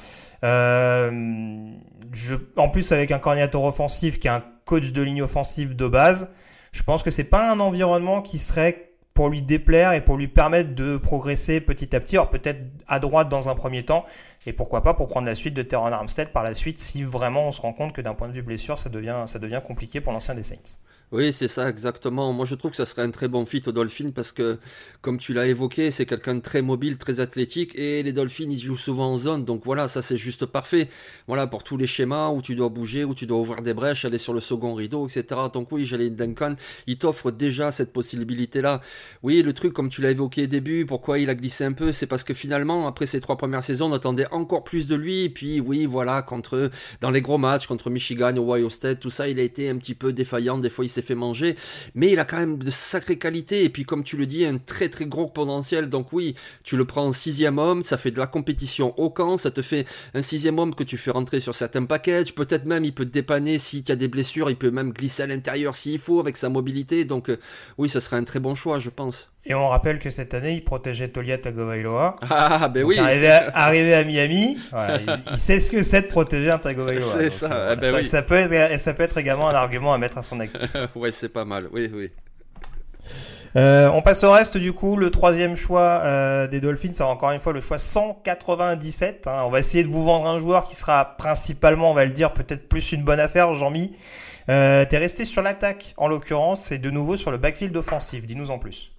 Euh, 0.43 1.73
je, 2.13 2.35
en 2.57 2.69
plus 2.69 2.93
avec 2.93 3.11
un 3.11 3.19
coordinateur 3.19 3.63
offensif 3.63 4.19
qui 4.19 4.27
est 4.27 4.31
un 4.31 4.45
coach 4.65 4.93
de 4.93 5.03
ligne 5.03 5.23
offensive 5.23 5.77
de 5.77 5.87
base, 5.87 6.31
je 6.73 6.83
pense 6.83 7.03
que 7.03 7.11
c'est 7.11 7.25
pas 7.25 7.51
un 7.51 7.61
environnement 7.61 8.23
qui 8.23 8.39
serait 8.39 8.91
pour 9.15 9.29
lui 9.29 9.43
déplaire 9.43 9.93
et 9.93 10.03
pour 10.03 10.17
lui 10.17 10.29
permettre 10.29 10.75
de 10.75 10.97
progresser 10.97 11.61
petit 11.61 11.95
à 11.95 12.01
petit. 12.01 12.17
Alors 12.17 12.31
peut-être 12.31 12.61
à 12.87 13.01
droite 13.01 13.29
dans 13.29 13.49
un 13.49 13.55
premier 13.55 13.85
temps, 13.85 14.05
et 14.47 14.53
pourquoi 14.53 14.83
pas 14.83 14.95
pour 14.95 15.09
prendre 15.09 15.27
la 15.27 15.35
suite 15.35 15.55
de 15.55 15.63
Terran 15.63 15.93
Armstead 15.93 16.31
par 16.31 16.43
la 16.43 16.55
suite 16.55 16.79
si 16.79 17.03
vraiment 17.03 17.49
on 17.49 17.53
se 17.53 17.61
rend 17.61 17.73
compte 17.73 17.93
que 17.93 18.01
d'un 18.01 18.15
point 18.15 18.29
de 18.29 18.33
vue 18.33 18.43
blessure, 18.43 18.79
ça 18.79 18.89
devient, 18.89 19.25
ça 19.27 19.39
devient 19.39 19.61
compliqué 19.65 20.01
pour 20.01 20.13
l'ancien 20.13 20.35
des 20.35 20.43
Saints. 20.43 20.79
Oui, 21.13 21.33
c'est 21.33 21.49
ça, 21.49 21.69
exactement. 21.69 22.33
Moi, 22.33 22.47
je 22.47 22.55
trouve 22.55 22.71
que 22.71 22.77
ça 22.77 22.87
serait 22.87 23.03
un 23.03 23.11
très 23.11 23.27
bon 23.27 23.45
fit 23.45 23.61
aux 23.67 23.73
Dolphins 23.73 24.13
parce 24.15 24.31
que, 24.31 24.59
comme 25.01 25.19
tu 25.19 25.33
l'as 25.33 25.49
évoqué, 25.49 25.91
c'est 25.91 26.07
quelqu'un 26.07 26.37
de 26.37 26.41
très 26.41 26.63
mobile, 26.63 26.99
très 26.99 27.19
athlétique 27.19 27.77
et 27.77 28.05
les 28.05 28.13
Dolphins, 28.13 28.47
ils 28.49 28.61
jouent 28.61 28.77
souvent 28.77 29.11
en 29.15 29.17
zone. 29.17 29.45
Donc 29.45 29.65
voilà, 29.65 29.89
ça 29.89 30.03
c'est 30.03 30.17
juste 30.17 30.47
parfait. 30.47 30.89
Voilà, 31.27 31.49
pour 31.49 31.65
tous 31.65 31.77
les 31.77 31.89
schémas 31.89 32.29
où 32.31 32.43
tu 32.43 32.55
dois 32.55 32.69
bouger, 32.69 33.03
où 33.03 33.13
tu 33.13 33.27
dois 33.27 33.39
ouvrir 33.41 33.61
des 33.61 33.75
brèches, 33.75 34.05
aller 34.05 34.19
sur 34.19 34.33
le 34.33 34.39
second 34.39 34.73
rideau, 34.75 35.09
etc. 35.09 35.25
Donc 35.53 35.73
oui, 35.73 35.85
j'allais 35.85 36.11
Duncan, 36.11 36.55
il 36.87 36.97
t'offre 36.97 37.33
déjà 37.33 37.73
cette 37.73 37.93
possibilité-là. 37.93 38.81
Oui, 39.25 39.43
le 39.43 39.53
truc, 39.53 39.73
comme 39.73 39.89
tu 39.89 40.03
l'as 40.03 40.13
évoqué 40.13 40.45
au 40.45 40.47
début, 40.47 40.87
pourquoi 40.87 41.19
il 41.19 41.29
a 41.29 41.35
glissé 41.35 41.65
un 41.65 41.73
peu, 41.73 41.91
c'est 41.91 42.07
parce 42.07 42.23
que 42.23 42.35
finalement, 42.35 42.87
après 42.87 43.07
ces 43.07 43.21
trois 43.21 43.37
premières 43.37 43.65
saisons, 43.65 43.91
on 43.91 43.95
attendait 43.95 44.29
encore 44.31 44.63
plus 44.63 44.87
de 44.87 44.95
lui. 44.95 45.29
Puis 45.29 45.59
oui, 45.59 45.87
voilà, 45.87 46.23
contre, 46.23 46.71
dans 47.01 47.11
les 47.11 47.21
gros 47.21 47.39
matchs, 47.39 47.67
contre 47.67 47.91
Michigan, 47.91 48.37
Ohio 48.37 48.71
State, 48.71 49.01
tout 49.01 49.11
ça, 49.11 49.29
il 49.29 49.41
a 49.41 49.43
été 49.43 49.69
un 49.69 49.77
petit 49.77 49.95
peu 49.97 50.13
défaillant. 50.13 50.59
Des 50.59 50.71
fois, 50.71 50.85
il 50.85 50.89
s'est 50.89 51.00
fait 51.03 51.15
manger, 51.15 51.57
mais 51.95 52.13
il 52.13 52.19
a 52.19 52.25
quand 52.25 52.39
même 52.39 52.59
de 52.59 52.71
sacrées 52.71 53.19
qualités, 53.19 53.65
et 53.65 53.69
puis 53.69 53.85
comme 53.85 54.05
tu 54.05 54.17
le 54.17 54.27
dis, 54.27 54.45
un 54.45 54.59
très 54.59 54.89
très 54.89 55.07
gros 55.07 55.27
potentiel, 55.27 55.89
donc 55.89 56.13
oui, 56.13 56.35
tu 56.63 56.77
le 56.77 56.85
prends 56.85 57.07
en 57.07 57.13
sixième 57.13 57.59
homme, 57.59 57.83
ça 57.83 57.97
fait 57.97 58.11
de 58.11 58.19
la 58.19 58.27
compétition 58.27 58.99
au 58.99 59.11
camp, 59.11 59.37
ça 59.37 59.51
te 59.51 59.63
fait 59.63 59.87
un 60.15 60.23
sixième 60.23 60.59
homme 60.59 60.75
que 60.75 60.85
tu 60.85 60.97
fais 60.97 61.11
rentrer 61.11 61.41
sur 61.41 61.55
certains 61.55 61.85
packages, 61.85 62.35
peut-être 62.35 62.65
même 62.65 62.85
il 62.85 62.95
peut 62.95 63.05
te 63.05 63.13
dépanner 63.13 63.59
si 63.59 63.83
tu 63.83 63.93
as 63.93 63.97
des 63.97 64.09
blessures, 64.09 64.51
il 64.51 64.57
peut 64.57 64.71
même 64.71 64.93
glisser 64.93 65.23
à 65.23 65.27
l'intérieur 65.27 65.75
s'il 65.75 65.99
faut, 65.99 66.21
avec 66.21 66.37
sa 66.37 66.49
mobilité, 66.49 67.05
donc 67.05 67.29
euh, 67.29 67.39
oui, 67.79 67.89
ça 67.89 68.01
serait 68.01 68.17
un 68.17 68.25
très 68.25 68.41
bon 68.41 68.55
choix, 68.55 68.79
je 68.79 68.91
pense. 68.91 69.31
Et 69.47 69.55
on 69.55 69.69
rappelle 69.69 69.99
que 69.99 70.11
cette 70.11 70.35
année, 70.35 70.53
il 70.53 70.65
protégeait 70.65 71.09
Tolia 71.09 71.39
Tagovailoa. 71.39 72.17
Ah, 72.31 72.69
ben 72.69 72.85
oui. 72.85 72.99
Arrivé 72.99 73.95
à, 73.95 74.05
Miami, 74.05 74.59
il, 75.31 75.37
sait 75.37 75.61
ce 75.61 75.71
que 75.71 75.83
c'est 75.83 76.03
de 76.03 76.07
protéger 76.09 76.51
un 76.51 76.59
Tagovailoa. 76.59 77.13
C'est 77.19 77.31
ça. 77.31 77.51
Euh, 77.51 77.75
eh 77.75 77.81
ben 77.81 77.95
oui. 77.95 78.05
ça, 78.05 78.23
peut 78.23 78.35
être, 78.35 78.81
ça 78.81 78.93
peut 78.93 79.03
être 79.03 79.19
également 79.19 79.49
un 79.49 79.55
argument 79.55 79.95
à 79.95 79.99
mettre 79.99 80.19
à 80.19 80.23
son 80.23 80.41
actif. 80.41 80.71
ouais, 80.95 81.11
c'est 81.11 81.31
pas 81.31 81.45
mal. 81.45 81.69
Oui, 81.73 81.91
oui. 81.93 82.11
Euh, 83.57 83.91
on 83.93 84.03
passe 84.03 84.23
au 84.23 84.31
reste 84.31 84.57
du 84.59 84.73
coup. 84.73 84.97
Le 84.97 85.11
troisième 85.11 85.57
choix 85.57 86.03
euh, 86.05 86.47
des 86.47 86.61
Dolphins, 86.61 86.93
c'est 86.93 87.03
encore 87.03 87.33
une 87.33 87.41
fois 87.41 87.53
le 87.53 87.61
choix 87.61 87.79
197. 87.79 89.27
Hein. 89.27 89.43
On 89.45 89.51
va 89.51 89.59
essayer 89.59 89.83
de 89.83 89.89
vous 89.89 90.05
vendre 90.05 90.27
un 90.27 90.39
joueur 90.39 90.65
qui 90.65 90.77
sera 90.77 91.17
principalement, 91.17 91.91
on 91.91 91.95
va 91.95 92.05
le 92.05 92.13
dire, 92.13 92.33
peut-être 92.33 92.69
plus 92.69 92.93
une 92.93 93.03
bonne 93.03 93.21
affaire, 93.21 93.53
Jean-Mi. 93.55 93.97
Euh, 94.49 94.85
T'es 94.85 94.99
resté 94.99 95.25
sur 95.25 95.43
l'attaque 95.43 95.95
en 95.97 96.09
l'occurrence 96.09 96.73
et 96.73 96.79
de 96.79 96.91
nouveau 96.91 97.17
sur 97.17 97.31
le 97.31 97.39
backfield 97.39 97.77
offensif. 97.77 98.25
Dis-nous 98.25 98.51
en 98.51 98.59
plus. 98.59 98.93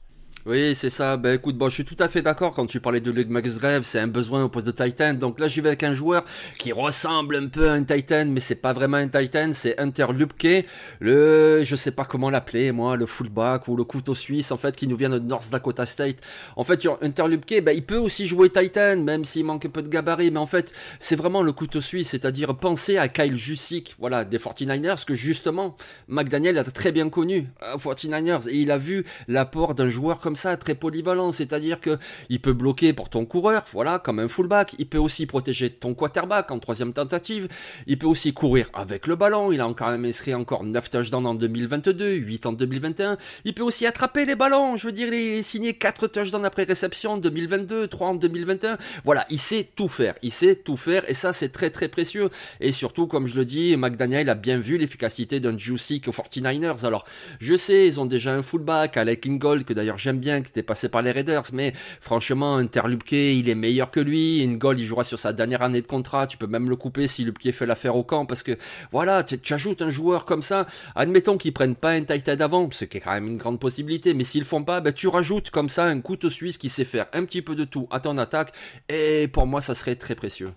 Oui, 0.48 0.74
c'est 0.74 0.90
ça. 0.90 1.18
Ben 1.18 1.36
écoute, 1.36 1.56
bon, 1.56 1.70
je 1.70 1.76
suis 1.76 1.86
tout 1.86 1.98
à 2.00 2.08
fait 2.08 2.24
d'accord 2.24 2.56
quand 2.56 2.66
tu 2.66 2.80
parlais 2.80 3.00
de 3.00 3.12
Luke 3.12 3.30
Grave, 3.30 3.84
c'est 3.84 4.00
un 4.00 4.08
besoin 4.08 4.44
au 4.44 4.50
poste 4.50 4.66
de 4.66 4.72
Titan. 4.72 5.14
Donc 5.14 5.40
là, 5.40 5.48
j'y 5.48 5.62
vais 5.62 5.68
avec 5.68 5.84
un 5.84 5.94
joueur 5.94 6.24
qui 6.58 6.72
ressemble 6.72 7.36
un 7.36 7.48
peu 7.48 7.70
à 7.70 7.74
un 7.74 7.84
Titan, 7.84 8.26
mais 8.26 8.40
c'est 8.40 8.56
pas 8.56 8.74
vraiment 8.74 8.98
un 8.98 9.08
Titan, 9.08 9.52
c'est 9.54 9.80
Hunter 9.80 10.08
Lupke, 10.12 10.66
le, 11.00 11.62
je 11.64 11.76
sais 11.76 11.92
pas 11.92 12.06
comment 12.06 12.32
l'appeler, 12.32 12.72
moi, 12.72 12.98
le 12.98 13.06
fullback 13.06 13.68
ou 13.68 13.76
le 13.76 13.84
couteau 13.84 14.16
suisse, 14.16 14.52
en 14.52 14.58
fait, 14.58 14.76
qui 14.76 14.88
nous 14.88 14.96
vient 14.96 15.12
de 15.12 15.20
North 15.20 15.52
Dakota 15.52 15.86
State. 15.86 16.18
En 16.56 16.64
fait, 16.64 16.88
Hunter 17.02 17.28
Lupke, 17.28 17.62
ben, 17.64 17.74
il 17.76 17.86
peut 17.86 17.98
aussi 18.00 18.26
jouer 18.26 18.50
Titan, 18.50 18.98
même 18.98 19.26
s'il 19.26 19.46
manque 19.46 19.68
un 19.68 19.70
peu 19.70 19.84
de 19.84 19.90
gabarit, 19.90 20.32
mais 20.32 20.40
en 20.40 20.48
fait, 20.48 20.74
c'est 20.98 21.16
vraiment 21.16 21.44
le 21.44 21.52
couteau 21.52 21.82
suisse, 21.82 22.10
c'est-à-dire 22.10 22.58
penser 22.58 22.98
à 22.98 23.10
Kyle 23.10 23.36
Jusic, 23.38 23.96
voilà, 24.00 24.26
des 24.26 24.40
49ers, 24.40 25.06
que 25.06 25.14
justement, 25.14 25.76
McDaniel 26.08 26.58
a 26.58 26.64
très 26.64 26.92
bien 26.92 27.10
connu, 27.10 27.48
euh, 27.62 27.78
49ers, 27.78 28.50
et 28.50 28.58
il 28.58 28.72
a 28.72 28.80
vu 28.80 29.06
l'apport 29.28 29.76
d'un 29.76 29.90
joueur 29.90 30.20
comme 30.20 30.31
ça, 30.36 30.58
très 30.58 30.76
polyvalent, 30.76 31.32
c'est-à-dire 31.32 31.82
que 31.82 31.98
il 32.30 32.40
peut 32.40 32.54
bloquer 32.54 32.94
pour 32.94 33.10
ton 33.10 33.26
coureur, 33.26 33.66
voilà, 33.74 34.00
comme 34.00 34.20
un 34.20 34.28
fullback, 34.28 34.76
il 34.80 34.88
peut 34.88 34.98
aussi 34.98 35.26
protéger 35.26 35.70
ton 35.70 35.94
quarterback 35.94 36.52
en 36.52 36.60
troisième 36.60 36.94
tentative, 36.94 37.48
il 37.88 37.98
peut 37.98 38.08
aussi 38.08 38.34
courir 38.34 38.70
avec 38.74 39.08
le 39.08 39.16
ballon, 39.16 39.52
il 39.52 39.62
a 39.62 39.74
quand 39.76 39.90
même 39.90 40.06
inscrit 40.06 40.34
encore 40.34 40.64
9 40.64 40.90
touchdowns 40.90 41.26
en 41.26 41.36
2022, 41.36 42.14
8 42.14 42.46
en 42.46 42.54
2021, 42.54 43.18
il 43.46 43.54
peut 43.54 43.64
aussi 43.64 43.86
attraper 43.86 44.26
les 44.26 44.36
ballons, 44.36 44.78
je 44.78 44.88
veux 44.88 44.94
dire, 44.94 45.08
il 45.08 45.14
est 45.14 45.44
signé 45.44 45.74
4 45.74 46.08
touchdowns 46.08 46.46
après 46.46 46.64
réception 46.64 47.14
en 47.14 47.18
2022, 47.18 47.88
3 47.88 48.08
en 48.08 48.16
2021, 48.16 48.78
voilà, 49.04 49.26
il 49.30 49.40
sait 49.40 49.68
tout 49.76 49.90
faire, 49.90 50.16
il 50.22 50.32
sait 50.32 50.56
tout 50.56 50.78
faire, 50.78 51.10
et 51.10 51.14
ça 51.14 51.34
c'est 51.34 51.50
très 51.50 51.70
très 51.70 51.88
précieux, 51.88 52.30
et 52.60 52.72
surtout, 52.72 53.08
comme 53.08 53.28
je 53.28 53.36
le 53.36 53.46
dis, 53.46 53.76
McDaniel 53.78 54.30
a 54.30 54.36
bien 54.36 54.60
vu 54.60 54.78
l'efficacité 54.78 55.40
d'un 55.40 55.58
Juicy 55.58 56.02
aux 56.08 56.12
49ers, 56.12 56.86
alors, 56.86 57.06
je 57.40 57.56
sais, 57.56 57.88
ils 57.88 58.00
ont 58.00 58.06
déjà 58.06 58.34
un 58.34 58.42
fullback, 58.42 58.98
Alec 58.98 59.26
Ingold, 59.28 59.66
que 59.66 59.74
d'ailleurs 59.74 59.98
j'aime 59.98 60.20
bien, 60.22 60.42
qui 60.42 60.50
était 60.50 60.64
passé 60.64 60.88
par 60.88 61.02
les 61.02 61.12
Raiders, 61.12 61.44
mais 61.52 61.74
franchement, 62.00 62.56
Interlupke, 62.56 63.12
il 63.12 63.50
est 63.50 63.56
meilleur 63.56 63.92
que 63.92 64.00
lui. 64.00 64.48
Goal, 64.58 64.80
il 64.80 64.86
jouera 64.86 65.04
sur 65.04 65.20
sa 65.20 65.34
dernière 65.34 65.62
année 65.62 65.82
de 65.82 65.88
contrat. 65.88 66.28
Tu 66.28 66.38
peux 66.38 66.48
même 66.48 66.70
le 66.70 66.78
couper 66.78 67.08
si 67.10 67.26
Lupke 67.26 67.52
fait 67.52 67.66
l'affaire 67.66 67.98
au 67.98 68.04
camp, 68.04 68.26
parce 68.26 68.44
que 68.44 68.58
voilà, 68.94 69.24
tu, 69.24 69.54
ajoutes 69.54 69.82
un 69.82 69.90
joueur 69.90 70.26
comme 70.26 70.42
ça. 70.42 70.66
Admettons 70.96 71.38
qu'ils 71.38 71.54
prennent 71.54 71.76
pas 71.76 71.92
un 71.92 72.04
tight 72.04 72.30
end 72.30 72.40
avant, 72.40 72.70
ce 72.72 72.86
qui 72.86 72.98
est 72.98 73.02
quand 73.02 73.12
même 73.12 73.28
une 73.28 73.38
grande 73.38 73.60
possibilité, 73.60 74.14
mais 74.14 74.24
s'ils 74.24 74.46
font 74.46 74.64
pas, 74.64 74.80
ben, 74.80 74.94
tu 74.94 75.08
rajoutes 75.08 75.50
comme 75.50 75.70
ça 75.70 75.86
un 75.86 76.00
couteau 76.00 76.30
suisse 76.30 76.58
qui 76.58 76.70
sait 76.70 76.86
faire 76.86 77.08
un 77.14 77.26
petit 77.26 77.42
peu 77.42 77.56
de 77.56 77.66
tout 77.66 77.88
à 77.92 78.00
ton 78.00 78.18
attaque, 78.18 78.54
et 78.88 79.28
pour 79.28 79.48
moi, 79.48 79.60
ça 79.60 79.76
serait 79.76 79.96
très 79.96 80.16
précieux. 80.16 80.52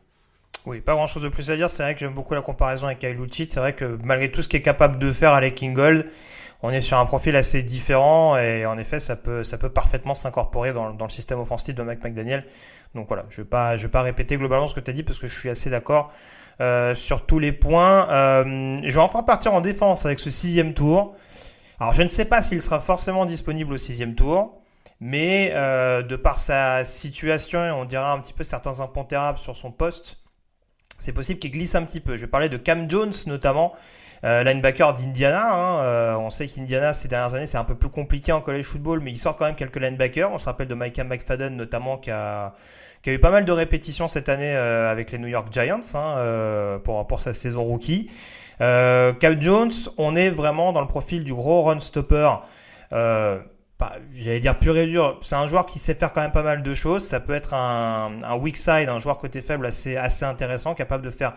Oui, 0.66 0.80
pas 0.80 0.94
grand 0.94 1.06
chose 1.06 1.22
de 1.22 1.28
plus 1.28 1.50
à 1.50 1.56
dire. 1.56 1.68
C'est 1.68 1.82
vrai 1.82 1.94
que 1.94 2.00
j'aime 2.00 2.14
beaucoup 2.14 2.32
la 2.32 2.40
comparaison 2.40 2.86
avec 2.86 3.00
Kyle 3.00 3.18
C'est 3.30 3.56
vrai 3.56 3.74
que 3.74 3.98
malgré 4.04 4.30
tout 4.30 4.40
ce 4.40 4.48
qu'il 4.48 4.60
est 4.60 4.62
capable 4.62 4.98
de 4.98 5.12
faire 5.12 5.34
avec 5.34 5.56
Kingold, 5.56 6.06
on 6.62 6.70
est 6.70 6.80
sur 6.80 6.98
un 6.98 7.06
profil 7.06 7.36
assez 7.36 7.62
différent 7.62 8.36
et 8.38 8.64
en 8.66 8.78
effet, 8.78 9.00
ça 9.00 9.16
peut, 9.16 9.42
parfaitement 9.74 10.14
s'incorporer 10.14 10.72
dans, 10.72 10.88
le 10.88 11.08
système 11.08 11.40
offensif 11.40 11.74
de 11.74 11.82
Mike 11.82 12.02
McDaniel. 12.02 12.44
Donc 12.94 13.08
voilà, 13.08 13.24
je 13.28 13.42
je 13.42 13.82
vais 13.82 13.90
pas 13.90 14.02
répéter 14.02 14.36
globalement 14.36 14.68
ce 14.68 14.74
que 14.74 14.80
tu 14.80 14.90
as 14.90 14.94
dit 14.94 15.02
parce 15.02 15.18
que 15.18 15.26
je 15.26 15.38
suis 15.38 15.50
assez 15.50 15.68
d'accord 15.68 16.12
euh, 16.60 16.94
sur 16.94 17.26
tous 17.26 17.40
les 17.40 17.52
points. 17.52 18.08
Euh, 18.10 18.78
je 18.84 18.94
vais 18.94 19.00
enfin 19.00 19.24
partir 19.24 19.54
en 19.54 19.60
défense 19.60 20.06
avec 20.06 20.20
ce 20.20 20.30
sixième 20.30 20.72
tour. 20.72 21.16
Alors 21.80 21.92
je 21.92 22.02
ne 22.02 22.06
sais 22.06 22.26
pas 22.26 22.42
s'il 22.42 22.62
sera 22.62 22.78
forcément 22.78 23.24
disponible 23.24 23.72
au 23.72 23.76
sixième 23.76 24.14
tour, 24.14 24.62
mais 25.00 25.50
euh, 25.54 26.02
de 26.02 26.14
par 26.14 26.38
sa 26.38 26.84
situation 26.84 27.64
et 27.64 27.72
on 27.72 27.84
dira 27.84 28.12
un 28.12 28.20
petit 28.20 28.32
peu 28.32 28.44
certains 28.44 28.78
impondérables 28.78 29.38
sur 29.38 29.56
son 29.56 29.72
poste, 29.72 30.18
c'est 31.00 31.12
possible 31.12 31.40
qu'il 31.40 31.50
glisse 31.50 31.74
un 31.74 31.82
petit 31.82 32.00
peu. 32.00 32.16
Je 32.16 32.26
parler 32.26 32.48
de 32.48 32.56
Cam 32.56 32.88
Jones 32.88 33.12
notamment, 33.26 33.74
linebacker 34.24 34.94
d'Indiana. 34.94 35.52
Hein, 35.52 35.80
euh, 35.80 36.14
on 36.16 36.30
sait 36.30 36.48
qu'Indiana 36.48 36.94
ces 36.94 37.08
dernières 37.08 37.34
années 37.34 37.46
c'est 37.46 37.58
un 37.58 37.64
peu 37.64 37.74
plus 37.74 37.90
compliqué 37.90 38.32
en 38.32 38.40
college 38.40 38.64
football, 38.64 39.00
mais 39.00 39.10
il 39.10 39.18
sort 39.18 39.36
quand 39.36 39.44
même 39.44 39.54
quelques 39.54 39.76
linebackers. 39.76 40.32
On 40.32 40.38
se 40.38 40.46
rappelle 40.46 40.68
de 40.68 40.74
Micah 40.74 41.04
McFadden 41.04 41.56
notamment 41.56 41.98
qui 41.98 42.10
a, 42.10 42.54
eu 43.06 43.18
pas 43.18 43.30
mal 43.30 43.44
de 43.44 43.52
répétitions 43.52 44.08
cette 44.08 44.30
année 44.30 44.56
euh, 44.56 44.90
avec 44.90 45.12
les 45.12 45.18
New 45.18 45.28
York 45.28 45.48
Giants 45.52 45.80
hein, 45.94 46.80
pour, 46.82 47.20
sa 47.20 47.34
saison 47.34 47.64
rookie. 47.64 48.10
Cam 48.58 49.40
Jones, 49.40 49.72
on 49.98 50.16
est 50.16 50.30
vraiment 50.30 50.72
dans 50.72 50.80
le 50.80 50.86
profil 50.86 51.24
du 51.24 51.34
gros 51.34 51.62
run 51.62 51.80
stopper. 51.80 52.30
J'allais 52.90 54.40
dire 54.40 54.58
pur 54.58 54.76
et 54.78 54.86
dur. 54.86 55.18
C'est 55.20 55.34
un 55.34 55.48
joueur 55.48 55.66
qui 55.66 55.78
sait 55.78 55.94
faire 55.94 56.12
quand 56.12 56.22
même 56.22 56.32
pas 56.32 56.42
mal 56.42 56.62
de 56.62 56.74
choses. 56.74 57.04
Ça 57.06 57.20
peut 57.20 57.34
être 57.34 57.52
un, 57.52 58.36
weak 58.40 58.56
side, 58.56 58.88
un 58.88 58.98
joueur 58.98 59.18
côté 59.18 59.42
faible 59.42 59.66
assez 59.66 60.24
intéressant, 60.24 60.74
capable 60.74 61.04
de 61.04 61.10
faire 61.10 61.34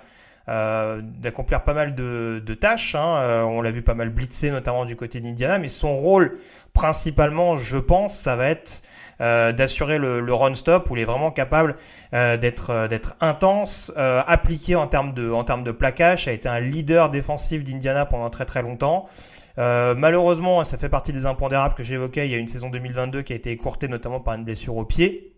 euh, 0.50 1.02
d'accomplir 1.04 1.64
pas 1.64 1.74
mal 1.74 1.94
de, 1.94 2.54
tâches. 2.54 2.96
Hein. 2.96 3.18
Euh, 3.22 3.44
on 3.44 3.62
l'a 3.62 3.72
vu 3.72 3.82
pas 3.82 3.96
mal 3.96 4.10
blitzer, 4.10 4.50
notamment 4.50 4.86
du 4.86 4.96
côté 4.96 5.20
d'Indiana, 5.20 5.60
mais 5.60 5.68
son 5.68 5.98
rôle 5.98 6.38
principalement, 6.74 7.58
je 7.58 7.78
pense, 7.78 8.18
ça 8.18 8.38
va 8.38 8.48
être 8.48 8.82
euh, 9.20 9.52
d'assurer 9.52 9.98
le, 9.98 10.34
run 10.34 10.56
stop 10.56 10.90
où 10.90 10.96
il 10.96 11.02
est 11.02 11.06
vraiment 11.06 11.32
capable 11.32 11.76
d'être 12.14 13.16
intense, 13.20 13.92
appliqué 13.98 14.76
en 14.76 14.88
termes 14.88 15.14
de 15.14 15.30
en 15.32 15.44
termes 15.44 15.66
de 15.66 15.72
plaquage. 15.72 16.30
a 16.30 16.32
été 16.32 16.48
un 16.48 16.62
leader 16.62 17.10
défensif 17.10 17.64
d'Indiana 17.64 18.06
pendant 18.06 18.30
très 18.30 18.46
très 18.46 18.62
longtemps. 18.62 19.10
malheureusement, 19.58 20.64
ça 20.64 20.78
fait 20.78 20.88
partie 20.88 21.12
des 21.12 21.26
impondérables 21.26 21.76
que 21.76 21.84
j'évoquais. 21.84 22.26
Il 22.28 22.32
y 22.32 22.36
a 22.36 22.38
une 22.38 22.48
saison 22.48 22.70
2022 22.70 23.24
qui 23.24 23.34
a 23.34 23.36
été 23.36 23.52
écourtée 23.52 23.90
notamment 23.90 24.22
par 24.22 24.36
une 24.36 24.46
blessure 24.46 24.78
au 24.78 24.86
pied. 24.86 25.34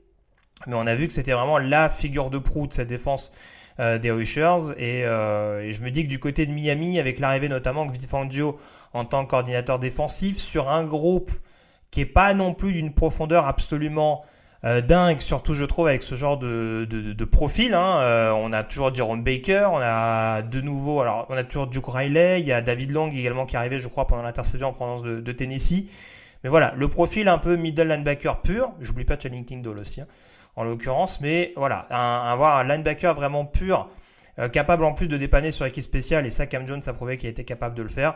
Mais 0.67 0.75
on 0.75 0.85
a 0.85 0.93
vu 0.93 1.07
que 1.07 1.13
c'était 1.13 1.31
vraiment 1.31 1.57
la 1.57 1.89
figure 1.89 2.29
de 2.29 2.37
proue 2.37 2.67
de 2.67 2.73
cette 2.73 2.89
défense 2.89 3.33
des 3.79 4.09
Oilers. 4.09 4.73
Euh, 4.79 5.61
et, 5.61 5.71
je 5.71 5.81
me 5.81 5.89
dis 5.89 6.03
que 6.03 6.09
du 6.09 6.19
côté 6.19 6.45
de 6.45 6.51
Miami, 6.51 6.99
avec 6.99 7.19
l'arrivée 7.19 7.49
notamment 7.49 7.85
de 7.85 7.97
Fangio 8.05 8.59
en 8.93 9.05
tant 9.05 9.23
que 9.23 9.29
coordinateur 9.29 9.79
défensif, 9.79 10.37
sur 10.37 10.69
un 10.69 10.83
groupe 10.83 11.31
qui 11.91 12.01
est 12.01 12.05
pas 12.05 12.33
non 12.33 12.53
plus 12.53 12.73
d'une 12.73 12.93
profondeur 12.93 13.47
absolument 13.47 14.23
euh, 14.65 14.81
dingue, 14.81 15.21
surtout 15.21 15.53
je 15.53 15.63
trouve 15.63 15.87
avec 15.87 16.03
ce 16.03 16.15
genre 16.15 16.37
de, 16.37 16.85
de, 16.89 17.25
profil. 17.25 17.73
Hein. 17.73 18.33
on 18.35 18.51
a 18.51 18.63
toujours 18.63 18.93
Jerome 18.93 19.23
Baker, 19.23 19.69
on 19.71 19.79
a 19.81 20.41
de 20.41 20.59
nouveau, 20.59 20.99
alors 21.01 21.25
on 21.29 21.37
a 21.37 21.43
toujours 21.43 21.67
Duke 21.67 21.87
Riley, 21.87 22.41
il 22.41 22.47
y 22.47 22.51
a 22.51 22.61
David 22.61 22.91
Long 22.91 23.09
également 23.11 23.45
qui 23.45 23.55
est 23.55 23.59
arrivé, 23.59 23.79
je 23.79 23.87
crois, 23.87 24.05
pendant 24.05 24.23
l'intersaison 24.23 24.67
en 24.67 24.73
provenance 24.73 25.03
de, 25.03 25.31
Tennessee. 25.31 25.87
Mais 26.43 26.49
voilà, 26.49 26.73
le 26.75 26.87
profil 26.87 27.27
un 27.27 27.37
peu 27.37 27.55
middle 27.55 27.87
linebacker 27.87 28.41
pur. 28.41 28.71
J'oublie 28.79 29.05
pas 29.05 29.19
Channing 29.19 29.45
Tindall 29.45 29.77
aussi. 29.77 30.01
Hein 30.01 30.07
en 30.59 30.65
l'occurrence. 30.65 31.21
Mais 31.21 31.53
voilà, 31.55 31.79
avoir 31.79 32.57
un, 32.57 32.63
linebacker 32.65 33.15
vraiment 33.15 33.45
pur, 33.45 33.89
euh, 34.37 34.49
capable 34.49 34.83
en 34.83 34.93
plus 34.93 35.07
de 35.07 35.17
dépanner 35.17 35.51
sur 35.51 35.65
l'équipe 35.65 35.83
spéciale, 35.83 36.25
et 36.25 36.29
ça, 36.29 36.45
Cam 36.45 36.67
Jones 36.67 36.81
a 36.85 36.93
prouvé 36.93 37.17
qu'il 37.17 37.29
était 37.29 37.45
capable 37.45 37.75
de 37.75 37.81
le 37.81 37.89
faire. 37.89 38.15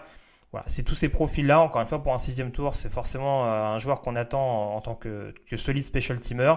Voilà, 0.51 0.65
c'est 0.67 0.83
tous 0.83 0.93
ces 0.93 1.09
profils-là. 1.09 1.61
Encore 1.61 1.81
une 1.81 1.87
fois, 1.87 2.03
pour 2.03 2.13
un 2.13 2.19
sixième 2.19 2.51
tour, 2.51 2.75
c'est 2.75 2.91
forcément 2.91 3.45
euh, 3.45 3.63
un 3.63 3.79
joueur 3.79 4.01
qu'on 4.01 4.15
attend 4.15 4.75
en, 4.75 4.81
tant 4.81 4.93
que, 4.93 5.33
solide 5.55 5.83
special 5.83 6.19
teamer. 6.19 6.55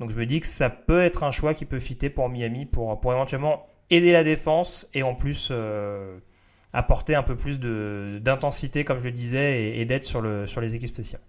Donc 0.00 0.10
je 0.10 0.16
me 0.16 0.26
dis 0.26 0.40
que 0.40 0.46
ça 0.46 0.68
peut 0.68 1.02
être 1.02 1.22
un 1.22 1.30
choix 1.30 1.54
qui 1.54 1.64
peut 1.64 1.78
fitter 1.78 2.10
pour 2.10 2.28
Miami 2.28 2.66
pour, 2.66 2.98
pour 3.00 3.12
éventuellement 3.12 3.66
aider 3.88 4.12
la 4.12 4.24
défense 4.24 4.88
et 4.94 5.02
en 5.02 5.14
plus 5.14 5.48
euh, 5.52 6.18
apporter 6.76 7.14
un 7.14 7.22
peu 7.22 7.36
plus 7.36 7.58
d'intensité, 7.58 8.84
comme 8.84 8.98
je 8.98 9.04
le 9.04 9.10
disais, 9.10 9.62
et, 9.62 9.80
et 9.80 9.84
d'aide 9.86 10.04
sur, 10.04 10.20
le, 10.20 10.46
sur 10.46 10.60
les 10.60 10.74
équipes 10.74 10.90
spéciales. 10.90 11.22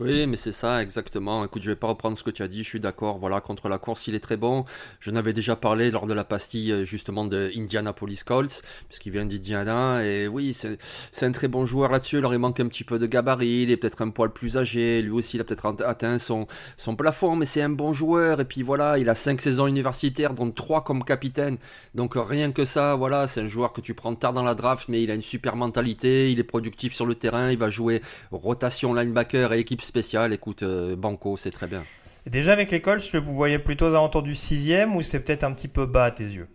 Oui, 0.00 0.26
mais 0.26 0.36
c'est 0.36 0.52
ça, 0.52 0.80
exactement. 0.80 1.44
Écoute, 1.44 1.62
je 1.62 1.70
vais 1.70 1.76
pas 1.76 1.88
reprendre 1.88 2.16
ce 2.16 2.22
que 2.22 2.30
tu 2.30 2.42
as 2.42 2.48
dit, 2.48 2.62
je 2.62 2.68
suis 2.68 2.80
d'accord. 2.80 3.18
Voilà, 3.18 3.40
contre 3.40 3.68
la 3.68 3.78
course, 3.78 4.06
il 4.06 4.14
est 4.14 4.20
très 4.20 4.36
bon. 4.36 4.64
Je 5.00 5.10
n'avais 5.10 5.32
déjà 5.32 5.56
parlé 5.56 5.90
lors 5.90 6.06
de 6.06 6.12
la 6.14 6.24
pastille, 6.24 6.70
euh, 6.70 6.84
justement, 6.84 7.24
de 7.24 7.50
Indianapolis 7.56 8.22
Colts, 8.24 8.62
puisqu'il 8.88 9.12
vient 9.12 9.26
d'Indiana. 9.26 10.04
Et 10.04 10.28
oui, 10.28 10.54
c'est 10.54 11.26
un 11.26 11.32
très 11.32 11.48
bon 11.48 11.66
joueur 11.66 11.90
là-dessus. 11.90 12.18
Alors, 12.18 12.32
il 12.32 12.38
manque 12.38 12.60
un 12.60 12.68
petit 12.68 12.84
peu 12.84 12.98
de 12.98 13.06
gabarit, 13.06 13.62
il 13.62 13.70
est 13.70 13.76
peut-être 13.76 14.02
un 14.02 14.10
poil 14.10 14.32
plus 14.32 14.56
âgé. 14.56 15.02
Lui 15.02 15.10
aussi, 15.10 15.36
il 15.36 15.40
a 15.40 15.44
peut-être 15.44 15.82
atteint 15.84 16.18
son, 16.18 16.46
son 16.76 16.94
plafond, 16.94 17.34
mais 17.34 17.46
c'est 17.46 17.62
un 17.62 17.70
bon 17.70 17.92
joueur. 17.92 18.40
Et 18.40 18.44
puis 18.44 18.62
voilà, 18.62 18.98
il 18.98 19.08
a 19.08 19.16
cinq 19.16 19.40
saisons 19.40 19.66
universitaires, 19.66 20.32
dont 20.34 20.50
trois 20.52 20.84
comme 20.84 21.02
capitaine. 21.04 21.58
Donc, 21.94 22.14
rien 22.16 22.52
que 22.52 22.64
ça, 22.64 22.94
voilà, 22.94 23.26
c'est 23.26 23.40
un 23.40 23.48
joueur 23.48 23.72
que 23.72 23.80
tu 23.80 23.94
prends 23.94 24.14
tard 24.14 24.32
dans 24.32 24.44
la 24.44 24.54
draft, 24.54 24.86
mais 24.88 25.02
il 25.02 25.10
a 25.10 25.14
une 25.14 25.22
super 25.22 25.56
mentalité, 25.56 26.30
il 26.30 26.38
est 26.38 26.44
productif 26.44 26.94
sur 26.94 27.06
le 27.06 27.16
terrain, 27.16 27.50
il 27.50 27.58
va 27.58 27.70
jouer 27.70 28.00
rotation 28.30 28.94
linebacker 28.94 29.52
et 29.52 29.58
équipe 29.58 29.82
spécial, 29.88 30.32
écoute, 30.32 30.62
euh, 30.62 30.94
Banco, 30.94 31.36
c'est 31.36 31.50
très 31.50 31.66
bien. 31.66 31.82
déjà 32.26 32.52
avec 32.52 32.70
l'école, 32.70 33.00
je 33.00 33.18
vous 33.18 33.34
voyais 33.34 33.58
plutôt 33.58 33.86
aux 33.86 33.94
alentours 33.94 34.22
du 34.22 34.34
sixième 34.34 34.94
ou 34.94 35.02
c'est 35.02 35.20
peut-être 35.20 35.44
un 35.44 35.52
petit 35.52 35.68
peu 35.68 35.86
bas 35.86 36.04
à 36.04 36.10
tes 36.10 36.24
yeux? 36.24 36.48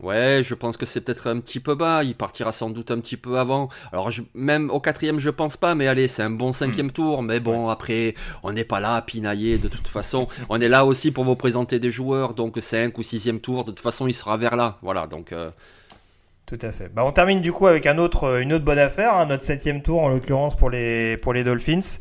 Ouais, 0.00 0.42
je 0.42 0.54
pense 0.54 0.76
que 0.76 0.86
c'est 0.86 1.00
peut-être 1.00 1.28
un 1.28 1.40
petit 1.40 1.60
peu 1.60 1.74
bas. 1.74 2.02
Il 2.02 2.14
partira 2.14 2.52
sans 2.52 2.68
doute 2.68 2.90
un 2.90 2.98
petit 3.00 3.16
peu 3.16 3.38
avant. 3.38 3.68
Alors 3.92 4.10
même 4.34 4.70
au 4.70 4.80
quatrième, 4.80 5.20
je 5.20 5.30
pense 5.30 5.56
pas, 5.56 5.74
mais 5.74 5.86
allez, 5.86 6.08
c'est 6.08 6.22
un 6.22 6.30
bon 6.30 6.52
cinquième 6.52 6.88
hmm. 6.88 6.92
tour. 6.92 7.22
Mais 7.22 7.40
bon, 7.40 7.68
après, 7.68 8.14
on 8.42 8.52
n'est 8.52 8.64
pas 8.64 8.80
là 8.80 8.96
à 8.96 9.02
pinailler 9.02 9.56
de 9.56 9.68
toute 9.68 9.86
façon. 9.86 10.26
on 10.48 10.60
est 10.60 10.68
là 10.68 10.84
aussi 10.84 11.12
pour 11.12 11.24
vous 11.24 11.36
présenter 11.36 11.78
des 11.78 11.90
joueurs, 11.90 12.34
donc 12.34 12.56
cinq 12.60 12.98
ou 12.98 13.02
sixième 13.02 13.40
tour. 13.40 13.64
De 13.64 13.70
toute 13.70 13.80
façon, 13.80 14.08
il 14.08 14.14
sera 14.14 14.36
vers 14.36 14.56
là. 14.56 14.78
Voilà, 14.82 15.06
donc. 15.06 15.32
Euh, 15.32 15.50
tout 16.46 16.58
à 16.60 16.72
fait. 16.72 16.88
Bah, 16.92 17.04
on 17.06 17.12
termine 17.12 17.40
du 17.40 17.52
coup 17.52 17.66
avec 17.66 17.86
un 17.86 17.96
autre, 17.96 18.40
une 18.42 18.52
autre 18.52 18.64
bonne 18.64 18.78
affaire, 18.78 19.14
hein, 19.14 19.26
notre 19.26 19.44
septième 19.44 19.80
tour 19.80 20.02
en 20.02 20.08
l'occurrence 20.08 20.56
pour 20.56 20.68
les, 20.68 21.16
pour 21.16 21.32
les 21.32 21.44
Dolphins. 21.44 22.00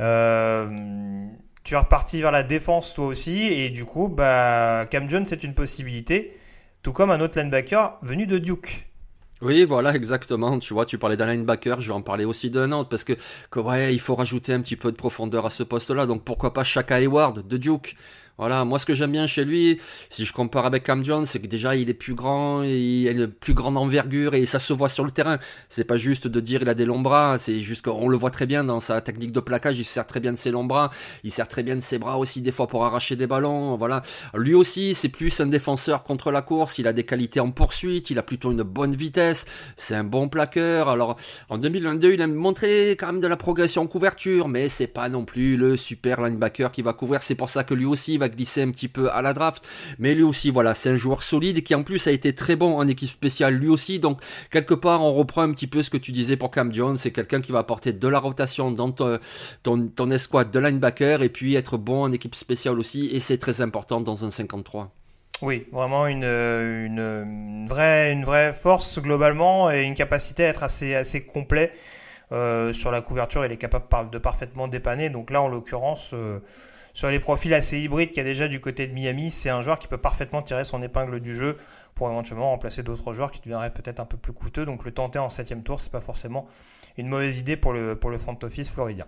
Euh, 0.00 1.26
tu 1.62 1.74
es 1.74 1.76
reparti 1.76 2.20
vers 2.20 2.32
la 2.32 2.42
défense 2.42 2.94
toi 2.94 3.06
aussi, 3.06 3.42
et 3.44 3.70
du 3.70 3.84
coup, 3.84 4.08
bah, 4.08 4.86
Cam 4.90 5.08
Jones, 5.08 5.26
c'est 5.26 5.44
une 5.44 5.54
possibilité, 5.54 6.36
tout 6.82 6.92
comme 6.92 7.10
un 7.10 7.20
autre 7.20 7.38
linebacker 7.38 7.98
venu 8.02 8.26
de 8.26 8.38
Duke. 8.38 8.86
Oui, 9.42 9.64
voilà, 9.64 9.94
exactement. 9.94 10.58
Tu 10.58 10.72
vois, 10.72 10.86
tu 10.86 10.96
parlais 10.96 11.16
d'un 11.16 11.26
linebacker, 11.26 11.80
je 11.80 11.88
vais 11.88 11.94
en 11.94 12.02
parler 12.02 12.24
aussi 12.24 12.50
d'un 12.50 12.72
autre, 12.72 12.88
parce 12.88 13.04
que, 13.04 13.14
ouais, 13.56 13.94
il 13.94 14.00
faut 14.00 14.14
rajouter 14.14 14.52
un 14.52 14.62
petit 14.62 14.76
peu 14.76 14.90
de 14.90 14.96
profondeur 14.96 15.44
à 15.46 15.50
ce 15.50 15.62
poste-là, 15.62 16.06
donc 16.06 16.24
pourquoi 16.24 16.52
pas 16.52 16.64
Shaka 16.64 16.96
Hayward 16.96 17.46
de 17.46 17.56
Duke 17.56 17.96
voilà, 18.36 18.64
moi 18.64 18.80
ce 18.80 18.86
que 18.86 18.94
j'aime 18.94 19.12
bien 19.12 19.28
chez 19.28 19.44
lui, 19.44 19.80
si 20.08 20.24
je 20.24 20.32
compare 20.32 20.66
avec 20.66 20.82
Cam 20.82 21.04
Jones, 21.04 21.24
c'est 21.24 21.38
que 21.38 21.46
déjà 21.46 21.76
il 21.76 21.88
est 21.88 21.94
plus 21.94 22.14
grand, 22.14 22.62
il 22.64 23.06
a 23.06 23.12
une 23.12 23.28
plus 23.28 23.54
grande 23.54 23.76
envergure 23.76 24.34
et 24.34 24.44
ça 24.44 24.58
se 24.58 24.72
voit 24.72 24.88
sur 24.88 25.04
le 25.04 25.12
terrain. 25.12 25.38
C'est 25.68 25.84
pas 25.84 25.96
juste 25.96 26.26
de 26.26 26.40
dire 26.40 26.62
il 26.62 26.68
a 26.68 26.74
des 26.74 26.84
longs 26.84 27.00
bras, 27.00 27.38
c'est 27.38 27.60
juste 27.60 27.84
qu'on 27.84 28.08
le 28.08 28.16
voit 28.16 28.30
très 28.30 28.46
bien 28.46 28.64
dans 28.64 28.80
sa 28.80 29.00
technique 29.00 29.30
de 29.30 29.38
plaquage, 29.38 29.78
il 29.78 29.84
sert 29.84 30.06
très 30.06 30.18
bien 30.18 30.32
de 30.32 30.36
ses 30.36 30.50
longs 30.50 30.64
bras, 30.64 30.90
il 31.22 31.30
sert 31.30 31.46
très 31.46 31.62
bien 31.62 31.76
de 31.76 31.80
ses 31.80 31.98
bras 31.98 32.18
aussi 32.18 32.42
des 32.42 32.50
fois 32.50 32.66
pour 32.66 32.84
arracher 32.84 33.14
des 33.14 33.28
ballons, 33.28 33.76
voilà. 33.76 34.02
Lui 34.34 34.54
aussi, 34.54 34.94
c'est 34.94 35.08
plus 35.08 35.40
un 35.40 35.46
défenseur 35.46 36.02
contre 36.02 36.32
la 36.32 36.42
course, 36.42 36.78
il 36.78 36.88
a 36.88 36.92
des 36.92 37.04
qualités 37.04 37.38
en 37.38 37.52
poursuite, 37.52 38.10
il 38.10 38.18
a 38.18 38.22
plutôt 38.24 38.50
une 38.50 38.64
bonne 38.64 38.96
vitesse, 38.96 39.46
c'est 39.76 39.94
un 39.94 40.04
bon 40.04 40.28
plaqueur. 40.28 40.88
Alors 40.88 41.16
en 41.50 41.58
2022, 41.58 42.14
il 42.14 42.22
a 42.22 42.26
montré 42.26 42.90
quand 42.98 43.06
même 43.06 43.20
de 43.20 43.28
la 43.28 43.36
progression 43.36 43.82
en 43.82 43.86
couverture, 43.86 44.48
mais 44.48 44.68
c'est 44.68 44.88
pas 44.88 45.08
non 45.08 45.24
plus 45.24 45.56
le 45.56 45.76
super 45.76 46.20
linebacker 46.20 46.72
qui 46.72 46.82
va 46.82 46.92
couvrir, 46.92 47.22
c'est 47.22 47.36
pour 47.36 47.48
ça 47.48 47.62
que 47.62 47.74
lui 47.74 47.84
aussi 47.84 48.18
va 48.18 48.23
glisser 48.28 48.62
un 48.62 48.70
petit 48.70 48.88
peu 48.88 49.10
à 49.10 49.22
la 49.22 49.32
draft. 49.32 49.66
Mais 49.98 50.14
lui 50.14 50.22
aussi, 50.22 50.50
voilà, 50.50 50.74
c'est 50.74 50.90
un 50.90 50.96
joueur 50.96 51.22
solide 51.22 51.62
qui 51.62 51.74
en 51.74 51.82
plus 51.82 52.06
a 52.06 52.10
été 52.10 52.34
très 52.34 52.56
bon 52.56 52.76
en 52.76 52.86
équipe 52.88 53.08
spéciale 53.08 53.54
lui 53.54 53.68
aussi. 53.68 53.98
Donc, 53.98 54.20
quelque 54.50 54.74
part, 54.74 55.02
on 55.02 55.12
reprend 55.14 55.42
un 55.42 55.52
petit 55.52 55.66
peu 55.66 55.82
ce 55.82 55.90
que 55.90 55.96
tu 55.96 56.12
disais 56.12 56.36
pour 56.36 56.50
Cam 56.50 56.72
Jones. 56.72 56.96
C'est 56.96 57.10
quelqu'un 57.10 57.40
qui 57.40 57.52
va 57.52 57.60
apporter 57.60 57.92
de 57.92 58.08
la 58.08 58.18
rotation 58.18 58.70
dans 58.70 58.90
ton, 58.90 59.18
ton, 59.62 60.10
escouade 60.10 60.50
de 60.50 60.58
linebacker 60.58 61.22
et 61.22 61.28
puis 61.28 61.54
être 61.54 61.76
bon 61.76 62.02
en 62.02 62.12
équipe 62.12 62.34
spéciale 62.34 62.78
aussi. 62.78 63.08
Et 63.12 63.20
c'est 63.20 63.38
très 63.38 63.60
important 63.60 64.00
dans 64.00 64.24
un 64.24 64.30
53. 64.30 64.90
Oui, 65.42 65.66
vraiment 65.72 66.06
une, 66.06 66.24
une, 66.24 67.66
vraie, 67.68 68.12
une 68.12 68.24
vraie 68.24 68.52
force 68.52 69.00
globalement 69.00 69.70
et 69.70 69.82
une 69.82 69.94
capacité 69.94 70.44
à 70.44 70.48
être 70.48 70.62
assez, 70.62 70.94
assez 70.94 71.24
complet. 71.24 71.72
Euh, 72.32 72.72
sur 72.72 72.90
la 72.90 73.00
couverture, 73.00 73.44
il 73.44 73.52
est 73.52 73.56
capable 73.56 74.10
de 74.10 74.18
parfaitement 74.18 74.68
dépanner. 74.68 75.10
Donc 75.10 75.30
là, 75.30 75.42
en 75.42 75.48
l'occurrence, 75.48 76.10
euh, 76.14 76.40
sur 76.94 77.10
les 77.10 77.18
profils 77.18 77.52
assez 77.52 77.78
hybrides 77.80 78.10
qu'il 78.10 78.18
y 78.18 78.20
a 78.20 78.24
déjà 78.24 78.48
du 78.48 78.60
côté 78.60 78.86
de 78.86 78.94
Miami, 78.94 79.30
c'est 79.30 79.50
un 79.50 79.60
joueur 79.60 79.80
qui 79.80 79.88
peut 79.88 79.98
parfaitement 79.98 80.42
tirer 80.42 80.62
son 80.62 80.80
épingle 80.80 81.20
du 81.20 81.34
jeu 81.34 81.58
pour 81.94 82.08
éventuellement 82.08 82.50
remplacer 82.50 82.82
d'autres 82.82 83.12
joueurs 83.12 83.32
qui 83.32 83.40
deviendraient 83.40 83.72
peut-être 83.72 83.98
un 84.00 84.04
peu 84.04 84.16
plus 84.16 84.32
coûteux. 84.32 84.64
Donc 84.64 84.84
le 84.84 84.92
tenter 84.92 85.18
en 85.18 85.28
septième 85.28 85.64
tour, 85.64 85.80
c'est 85.80 85.90
pas 85.90 86.00
forcément 86.00 86.48
une 86.96 87.08
mauvaise 87.08 87.40
idée 87.40 87.56
pour 87.56 87.72
le, 87.72 87.96
pour 87.96 88.10
le 88.10 88.16
front 88.18 88.38
office 88.42 88.70
floridien. 88.70 89.06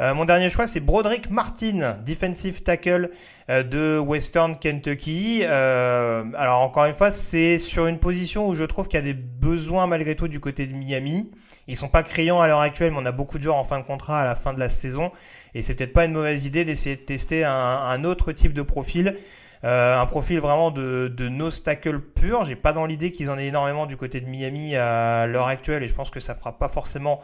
Euh, 0.00 0.12
mon 0.12 0.24
dernier 0.24 0.50
choix, 0.50 0.66
c'est 0.66 0.80
Broderick 0.80 1.30
Martin, 1.30 1.96
defensive 2.04 2.62
tackle 2.62 3.10
euh, 3.48 3.62
de 3.62 3.98
Western 3.98 4.56
Kentucky. 4.56 5.40
Euh, 5.44 6.24
alors 6.36 6.60
encore 6.60 6.84
une 6.84 6.94
fois, 6.94 7.10
c'est 7.10 7.58
sur 7.58 7.86
une 7.86 7.98
position 7.98 8.48
où 8.48 8.56
je 8.56 8.64
trouve 8.64 8.88
qu'il 8.88 8.98
y 8.98 9.02
a 9.02 9.06
des 9.06 9.14
besoins 9.14 9.86
malgré 9.86 10.16
tout 10.16 10.28
du 10.28 10.40
côté 10.40 10.66
de 10.66 10.74
Miami. 10.74 11.30
Ils 11.68 11.76
sont 11.76 11.88
pas 11.88 12.02
criants 12.02 12.40
à 12.40 12.48
l'heure 12.48 12.60
actuelle, 12.60 12.90
mais 12.90 12.98
on 13.00 13.06
a 13.06 13.12
beaucoup 13.12 13.38
de 13.38 13.44
joueurs 13.44 13.56
en 13.56 13.64
fin 13.64 13.78
de 13.78 13.84
contrat 13.84 14.20
à 14.20 14.24
la 14.24 14.34
fin 14.34 14.52
de 14.52 14.60
la 14.60 14.68
saison. 14.68 15.10
Et 15.54 15.62
c'est 15.62 15.74
peut-être 15.74 15.92
pas 15.92 16.04
une 16.04 16.12
mauvaise 16.12 16.46
idée 16.46 16.64
d'essayer 16.64 16.96
de 16.96 17.02
tester 17.02 17.44
un, 17.44 18.04
autre 18.04 18.32
type 18.32 18.52
de 18.52 18.62
profil. 18.62 19.16
Euh, 19.62 19.98
un 19.98 20.06
profil 20.06 20.40
vraiment 20.40 20.70
de, 20.70 21.12
de 21.14 21.28
no 21.28 21.50
stackle 21.50 22.00
pur. 22.00 22.44
J'ai 22.44 22.56
pas 22.56 22.72
dans 22.72 22.86
l'idée 22.86 23.12
qu'ils 23.12 23.30
en 23.30 23.38
aient 23.38 23.46
énormément 23.46 23.86
du 23.86 23.96
côté 23.96 24.20
de 24.20 24.26
Miami 24.26 24.76
à 24.76 25.26
l'heure 25.26 25.46
actuelle 25.46 25.82
et 25.82 25.88
je 25.88 25.94
pense 25.94 26.10
que 26.10 26.20
ça 26.20 26.34
fera 26.34 26.58
pas 26.58 26.68
forcément 26.68 27.20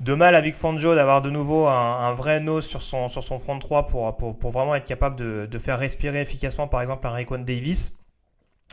de 0.00 0.14
mal 0.14 0.34
avec 0.34 0.56
Fangio 0.56 0.96
d'avoir 0.96 1.22
de 1.22 1.30
nouveau 1.30 1.68
un, 1.68 2.12
vrai 2.14 2.40
nose 2.40 2.66
sur 2.66 2.82
son, 2.82 3.08
sur 3.08 3.22
son 3.22 3.38
front 3.38 3.58
3 3.58 3.86
pour, 3.86 4.16
pour, 4.16 4.50
vraiment 4.50 4.74
être 4.74 4.84
capable 4.84 5.14
de, 5.16 5.58
faire 5.58 5.78
respirer 5.78 6.20
efficacement 6.20 6.66
par 6.66 6.82
exemple 6.82 7.06
un 7.06 7.10
Rayquan 7.10 7.38
Davis. 7.38 7.98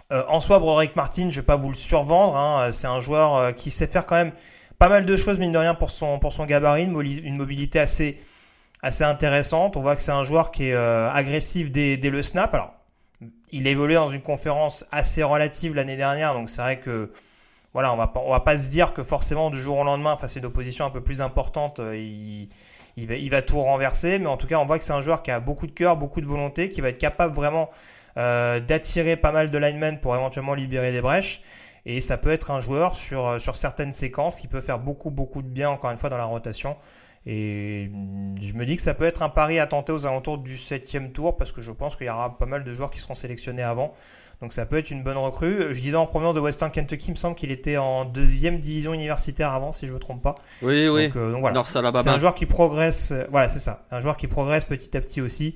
en 0.10 0.40
soi, 0.40 0.58
Broderick 0.58 0.96
Martin, 0.96 1.30
je 1.30 1.40
vais 1.40 1.46
pas 1.46 1.56
vous 1.56 1.70
le 1.70 1.76
survendre. 1.76 2.36
Hein, 2.36 2.72
c'est 2.72 2.88
un 2.88 3.00
joueur 3.00 3.54
qui 3.54 3.70
sait 3.70 3.86
faire 3.86 4.08
quand 4.08 4.16
même 4.16 4.32
pas 4.80 4.90
mal 4.90 5.06
de 5.06 5.18
choses, 5.18 5.38
mine 5.38 5.52
de 5.52 5.58
rien, 5.58 5.76
pour 5.76 5.92
son, 5.92 6.18
gabarit, 6.46 6.86
une 6.86 7.36
mobilité 7.38 7.80
assez, 7.80 8.18
intéressante. 8.82 9.78
On 9.78 9.82
voit 9.82 9.96
que 9.96 10.02
c'est 10.02 10.12
un 10.12 10.24
joueur 10.24 10.52
qui 10.52 10.70
est 10.70 10.76
agressif 10.76 11.72
dès, 11.72 11.98
le 11.98 12.22
snap. 12.22 12.54
Alors, 12.54 12.74
il 13.52 13.68
a 13.68 13.72
évolué 13.72 13.96
dans 13.96 14.08
une 14.08 14.22
conférence 14.22 14.86
assez 14.92 15.22
relative 15.22 15.76
l'année 15.76 15.98
dernière, 15.98 16.34
donc 16.34 16.50
c'est 16.50 16.62
vrai 16.62 16.80
que 16.80 17.12
voilà, 17.74 17.94
on 17.94 17.98
va 17.98 18.08
pas, 18.08 18.24
va 18.28 18.40
pas 18.40 18.58
se 18.58 18.70
dire 18.70 18.94
que 18.94 19.04
forcément 19.04 19.52
du 19.52 19.60
jour 19.60 19.78
au 19.78 19.84
lendemain, 19.84 20.18
face 20.18 20.36
à 20.38 20.40
une 20.40 20.46
opposition 20.46 20.86
un 20.86 20.90
peu 20.90 21.02
plus 21.02 21.22
importante, 21.22 21.80
euh, 21.80 21.96
il, 21.96 22.50
il, 22.98 23.08
va, 23.08 23.16
il 23.16 23.30
va 23.30 23.42
tout 23.42 23.62
renverser. 23.62 24.18
Mais 24.18 24.26
en 24.26 24.38
tout 24.38 24.48
cas, 24.48 24.58
on 24.58 24.66
voit 24.66 24.80
que 24.80 24.84
c'est 24.84 24.94
un 24.94 25.02
joueur 25.02 25.22
qui 25.22 25.30
a 25.30 25.40
beaucoup 25.40 25.68
de 25.68 25.72
cœur, 25.72 25.96
beaucoup 25.96 26.22
de 26.22 26.26
volonté, 26.26 26.70
qui 26.70 26.82
va 26.82 26.90
être 26.90 26.98
capable 26.98 27.36
vraiment 27.36 27.70
euh, 28.18 28.60
d'attirer 28.60 29.18
pas 29.18 29.32
mal 29.32 29.52
de 29.52 29.58
linemen 29.58 30.00
pour 30.00 30.16
éventuellement 30.16 30.56
libérer 30.56 30.92
des 30.92 31.02
brèches. 31.02 31.42
Et 31.86 32.02
ça 32.02 32.18
peut 32.18 32.32
être 32.32 32.52
un 32.52 32.60
joueur 32.60 32.96
sur, 32.96 33.28
euh, 33.28 33.40
sur 33.40 33.56
certaines 33.56 33.94
séquences 33.94 34.38
qui 34.38 34.48
peut 34.48 34.62
faire 34.62 34.80
beaucoup, 34.80 35.12
beaucoup 35.12 35.42
de 35.42 35.48
bien, 35.48 35.70
encore 35.70 35.92
une 35.92 35.98
fois, 35.98 36.10
dans 36.10 36.18
la 36.18 36.26
rotation. 36.26 36.76
Et 37.26 37.92
je 38.42 38.54
me 38.54 38.66
dis 38.66 38.76
que 38.76 38.82
ça 38.82 38.94
peut 38.94 39.06
être 39.06 39.22
un 39.22 39.30
pari 39.30 39.60
à 39.60 39.68
tenter 39.68 39.92
aux 39.92 40.06
alentours 40.06 40.38
du 40.38 40.58
septième 40.58 41.12
tour 41.12 41.38
parce 41.38 41.52
que 41.52 41.62
je 41.62 41.72
pense 41.72 41.96
qu'il 41.96 42.08
y 42.08 42.10
aura 42.10 42.38
pas 42.38 42.46
mal 42.46 42.64
de 42.64 42.74
joueurs 42.74 42.90
qui 42.90 43.00
seront 43.00 43.14
sélectionnés 43.14 43.62
avant. 43.62 43.94
Donc 44.42 44.54
ça 44.54 44.66
peut 44.66 44.78
être 44.78 44.90
une 44.90 45.04
bonne 45.04 45.18
recrue. 45.18 45.74
Je 45.74 45.82
disais 45.82 45.98
en 45.98 46.08
provenance 46.08 46.34
de 46.34 46.40
Western 46.40 46.72
Kentucky, 46.72 47.08
il 47.10 47.12
me 47.12 47.16
semble 47.18 47.36
qu'il 47.36 47.52
était 47.52 47.76
en 47.76 48.06
deuxième 48.06 48.60
division 48.60 48.94
universitaire 48.94 49.52
avant, 49.52 49.74
si 49.74 49.86
je 49.86 49.92
ne 49.92 49.96
me 49.96 50.00
trompe 50.00 50.24
pas. 50.24 50.36
Oui, 50.62 50.88
oui. 50.88 51.12
Euh, 51.16 51.32
donc, 51.34 51.42
voilà. 51.42 51.62
C'est 51.66 52.08
un 52.08 52.20
joueur 52.20 52.36
qui 52.36 52.46
progresse. 52.46 53.12
Euh, 53.12 53.26
voilà, 53.30 53.50
c'est 53.50 53.60
ça. 53.60 53.86
Un 53.92 54.00
joueur 54.00 54.16
qui 54.16 54.28
progresse 54.28 54.64
petit 54.64 54.96
à 54.96 55.02
petit 55.02 55.20
aussi. 55.20 55.56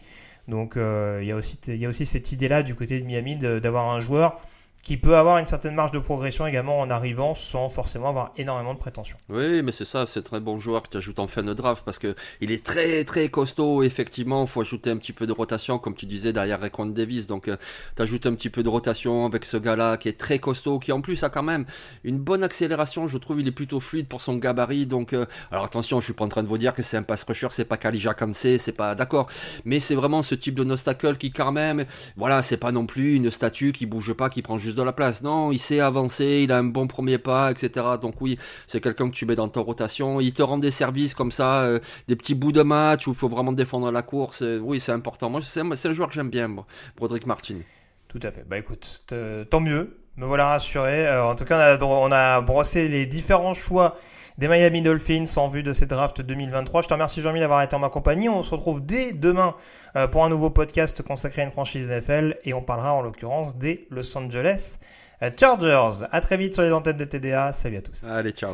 Donc 0.49 0.75
euh, 0.75 1.19
il 1.21 1.27
y 1.29 1.31
a 1.31 1.37
aussi 1.37 1.57
il 1.67 1.77
y 1.77 1.85
a 1.85 1.89
aussi 1.89 2.05
cette 2.05 2.33
idée 2.33 2.49
là 2.49 2.63
du 2.63 2.75
côté 2.75 2.99
de 2.99 3.05
Miami 3.05 3.37
d'avoir 3.37 3.89
un 3.89 4.01
joueur 4.01 4.41
qui 4.83 4.97
peut 4.97 5.15
avoir 5.15 5.37
une 5.37 5.45
certaine 5.45 5.75
marge 5.75 5.91
de 5.91 5.99
progression 5.99 6.45
également 6.45 6.79
en 6.79 6.89
arrivant 6.89 7.35
sans 7.35 7.69
forcément 7.69 8.09
avoir 8.09 8.33
énormément 8.35 8.73
de 8.73 8.79
prétention. 8.79 9.17
Oui, 9.29 9.63
mais 9.63 9.71
c'est 9.71 9.85
ça, 9.85 10.05
c'est 10.05 10.21
très 10.21 10.41
bon 10.41 10.59
joueur 10.59 10.83
que 10.83 10.89
tu 10.89 10.97
ajoutes 10.97 11.19
en 11.19 11.27
fin 11.27 11.41
de 11.41 11.53
draft 11.53 11.83
parce 11.85 11.99
que 11.99 12.15
il 12.41 12.51
est 12.51 12.63
très 12.63 13.05
très 13.05 13.29
costaud. 13.29 13.83
Effectivement, 13.83 14.45
faut 14.45 14.59
ajouter 14.59 14.89
un 14.89 14.97
petit 14.97 15.13
peu 15.13 15.25
de 15.25 15.31
rotation, 15.31 15.79
comme 15.79 15.95
tu 15.95 16.05
disais 16.05 16.33
derrière 16.33 16.59
Raekwon 16.59 16.87
Davis. 16.87 17.27
Donc, 17.27 17.47
euh, 17.47 17.55
tu 17.95 18.01
ajoutes 18.01 18.25
un 18.25 18.35
petit 18.35 18.49
peu 18.49 18.61
de 18.61 18.67
rotation 18.67 19.25
avec 19.25 19.45
ce 19.45 19.55
gars-là 19.55 19.95
qui 19.95 20.09
est 20.09 20.19
très 20.19 20.39
costaud, 20.39 20.79
qui 20.79 20.91
en 20.91 20.99
plus 20.99 21.23
a 21.23 21.29
quand 21.29 21.43
même 21.43 21.65
une 22.03 22.19
bonne 22.19 22.43
accélération. 22.43 23.07
Je 23.07 23.17
trouve 23.17 23.39
il 23.39 23.47
est 23.47 23.51
plutôt 23.51 23.79
fluide 23.79 24.07
pour 24.07 24.19
son 24.19 24.35
gabarit. 24.35 24.85
Donc, 24.85 25.13
euh, 25.13 25.25
alors 25.49 25.63
attention, 25.63 26.01
je 26.01 26.05
suis 26.05 26.13
pas 26.13 26.25
en 26.25 26.29
train 26.29 26.43
de 26.43 26.49
vous 26.49 26.57
dire 26.57 26.73
que 26.73 26.83
c'est 26.83 26.97
un 26.97 27.03
pass 27.03 27.23
rusher, 27.23 27.47
c'est 27.51 27.65
pas 27.65 27.77
Kalija 27.77 28.13
Kansé, 28.13 28.57
c'est 28.57 28.73
pas 28.73 28.95
d'accord, 28.95 29.29
mais 29.63 29.79
c'est 29.79 29.95
vraiment 29.95 30.21
ce 30.21 30.35
type 30.35 30.55
de 30.55 30.65
nostacle 30.65 31.15
qui 31.15 31.31
quand 31.31 31.53
même, 31.53 31.85
voilà, 32.17 32.41
c'est 32.41 32.57
pas 32.57 32.73
non 32.73 32.85
plus 32.85 33.15
une 33.15 33.31
statue 33.31 33.71
qui 33.71 33.85
bouge 33.85 34.13
pas, 34.13 34.29
qui 34.29 34.41
prend 34.41 34.57
juste 34.57 34.72
de 34.75 34.83
la 34.83 34.93
place. 34.93 35.21
Non, 35.21 35.51
il 35.51 35.59
sait 35.59 35.79
avancer, 35.79 36.41
il 36.43 36.51
a 36.51 36.57
un 36.57 36.63
bon 36.63 36.87
premier 36.87 37.17
pas, 37.17 37.51
etc. 37.51 37.85
Donc 38.01 38.21
oui, 38.21 38.37
c'est 38.67 38.81
quelqu'un 38.81 39.09
que 39.09 39.15
tu 39.15 39.25
mets 39.25 39.35
dans 39.35 39.49
ta 39.49 39.59
rotation. 39.59 40.19
Il 40.19 40.33
te 40.33 40.41
rend 40.41 40.57
des 40.57 40.71
services 40.71 41.13
comme 41.13 41.31
ça, 41.31 41.63
euh, 41.63 41.79
des 42.07 42.15
petits 42.15 42.35
bouts 42.35 42.51
de 42.51 42.63
match 42.63 43.07
où 43.07 43.11
il 43.11 43.15
faut 43.15 43.29
vraiment 43.29 43.51
défendre 43.51 43.91
la 43.91 44.01
course. 44.01 44.41
Euh, 44.41 44.59
oui, 44.59 44.79
c'est 44.79 44.91
important. 44.91 45.29
Moi, 45.29 45.41
c'est 45.41 45.61
un, 45.61 45.93
joueur 45.93 46.09
que 46.09 46.15
j'aime 46.15 46.29
bien, 46.29 46.53
Broderick 46.95 47.25
Martin. 47.25 47.57
Tout 48.07 48.19
à 48.21 48.31
fait. 48.31 48.45
Bah 48.47 48.57
écoute, 48.57 49.03
tant 49.49 49.59
mieux. 49.59 49.97
Me 50.15 50.25
voilà 50.25 50.47
rassuré. 50.47 51.07
Euh, 51.07 51.25
en 51.25 51.35
tout 51.35 51.45
cas, 51.45 51.77
on 51.81 52.11
a, 52.11 52.41
brossé 52.41 52.87
les 52.87 53.05
différents 53.05 53.55
choix 53.55 53.97
des 54.37 54.47
Miami 54.47 54.81
Dolphins 54.81 55.25
en 55.37 55.47
vue 55.47 55.63
de 55.63 55.73
cette 55.73 55.89
draft 55.89 56.21
2023. 56.21 56.83
Je 56.83 56.87
te 56.87 56.93
remercie 56.93 57.21
Jean-Mi 57.21 57.39
d'avoir 57.39 57.61
été 57.61 57.75
en 57.75 57.79
ma 57.79 57.89
compagnie. 57.89 58.29
On 58.29 58.43
se 58.43 58.51
retrouve 58.51 58.85
dès 58.85 59.13
demain 59.13 59.55
euh, 59.95 60.07
pour 60.07 60.25
un 60.25 60.29
nouveau 60.29 60.49
podcast 60.49 61.01
consacré 61.01 61.41
à 61.41 61.45
une 61.45 61.51
franchise 61.51 61.87
NFL 61.87 62.37
et 62.43 62.53
on 62.53 62.61
parlera 62.61 62.93
en 62.93 63.01
l'occurrence 63.01 63.57
des 63.57 63.87
Los 63.89 64.17
Angeles 64.17 64.79
euh, 65.21 65.29
Chargers. 65.39 66.05
À 66.11 66.21
très 66.21 66.37
vite 66.37 66.53
sur 66.53 66.63
les 66.63 66.73
antennes 66.73 66.97
de 66.97 67.05
TDA. 67.05 67.53
Salut 67.53 67.77
à 67.77 67.81
tous. 67.81 68.03
Allez, 68.03 68.31
ciao. 68.31 68.53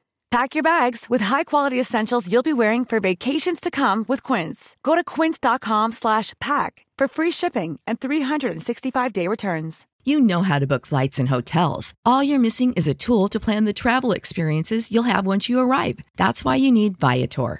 Pack 0.31 0.55
your 0.55 0.63
bags 0.63 1.09
with 1.09 1.19
high-quality 1.19 1.77
essentials 1.77 2.31
you'll 2.31 2.41
be 2.41 2.53
wearing 2.53 2.85
for 2.85 3.01
vacations 3.01 3.59
to 3.59 3.69
come 3.69 4.05
with 4.07 4.23
Quince. 4.23 4.77
Go 4.81 4.95
to 4.95 5.03
quince.com/pack 5.03 6.85
for 6.97 7.07
free 7.07 7.31
shipping 7.31 7.79
and 7.85 7.99
365-day 7.99 9.27
returns. 9.27 9.87
You 10.03 10.19
know 10.19 10.41
how 10.41 10.57
to 10.59 10.65
book 10.65 10.87
flights 10.87 11.19
and 11.19 11.29
hotels. 11.29 11.93
All 12.05 12.23
you're 12.23 12.39
missing 12.47 12.73
is 12.73 12.87
a 12.87 12.93
tool 12.93 13.27
to 13.29 13.39
plan 13.39 13.65
the 13.65 13.73
travel 13.73 14.13
experiences 14.13 14.91
you'll 14.91 15.11
have 15.13 15.27
once 15.27 15.49
you 15.49 15.59
arrive. 15.59 15.99
That's 16.17 16.43
why 16.45 16.55
you 16.55 16.71
need 16.71 16.97
Viator. 16.97 17.59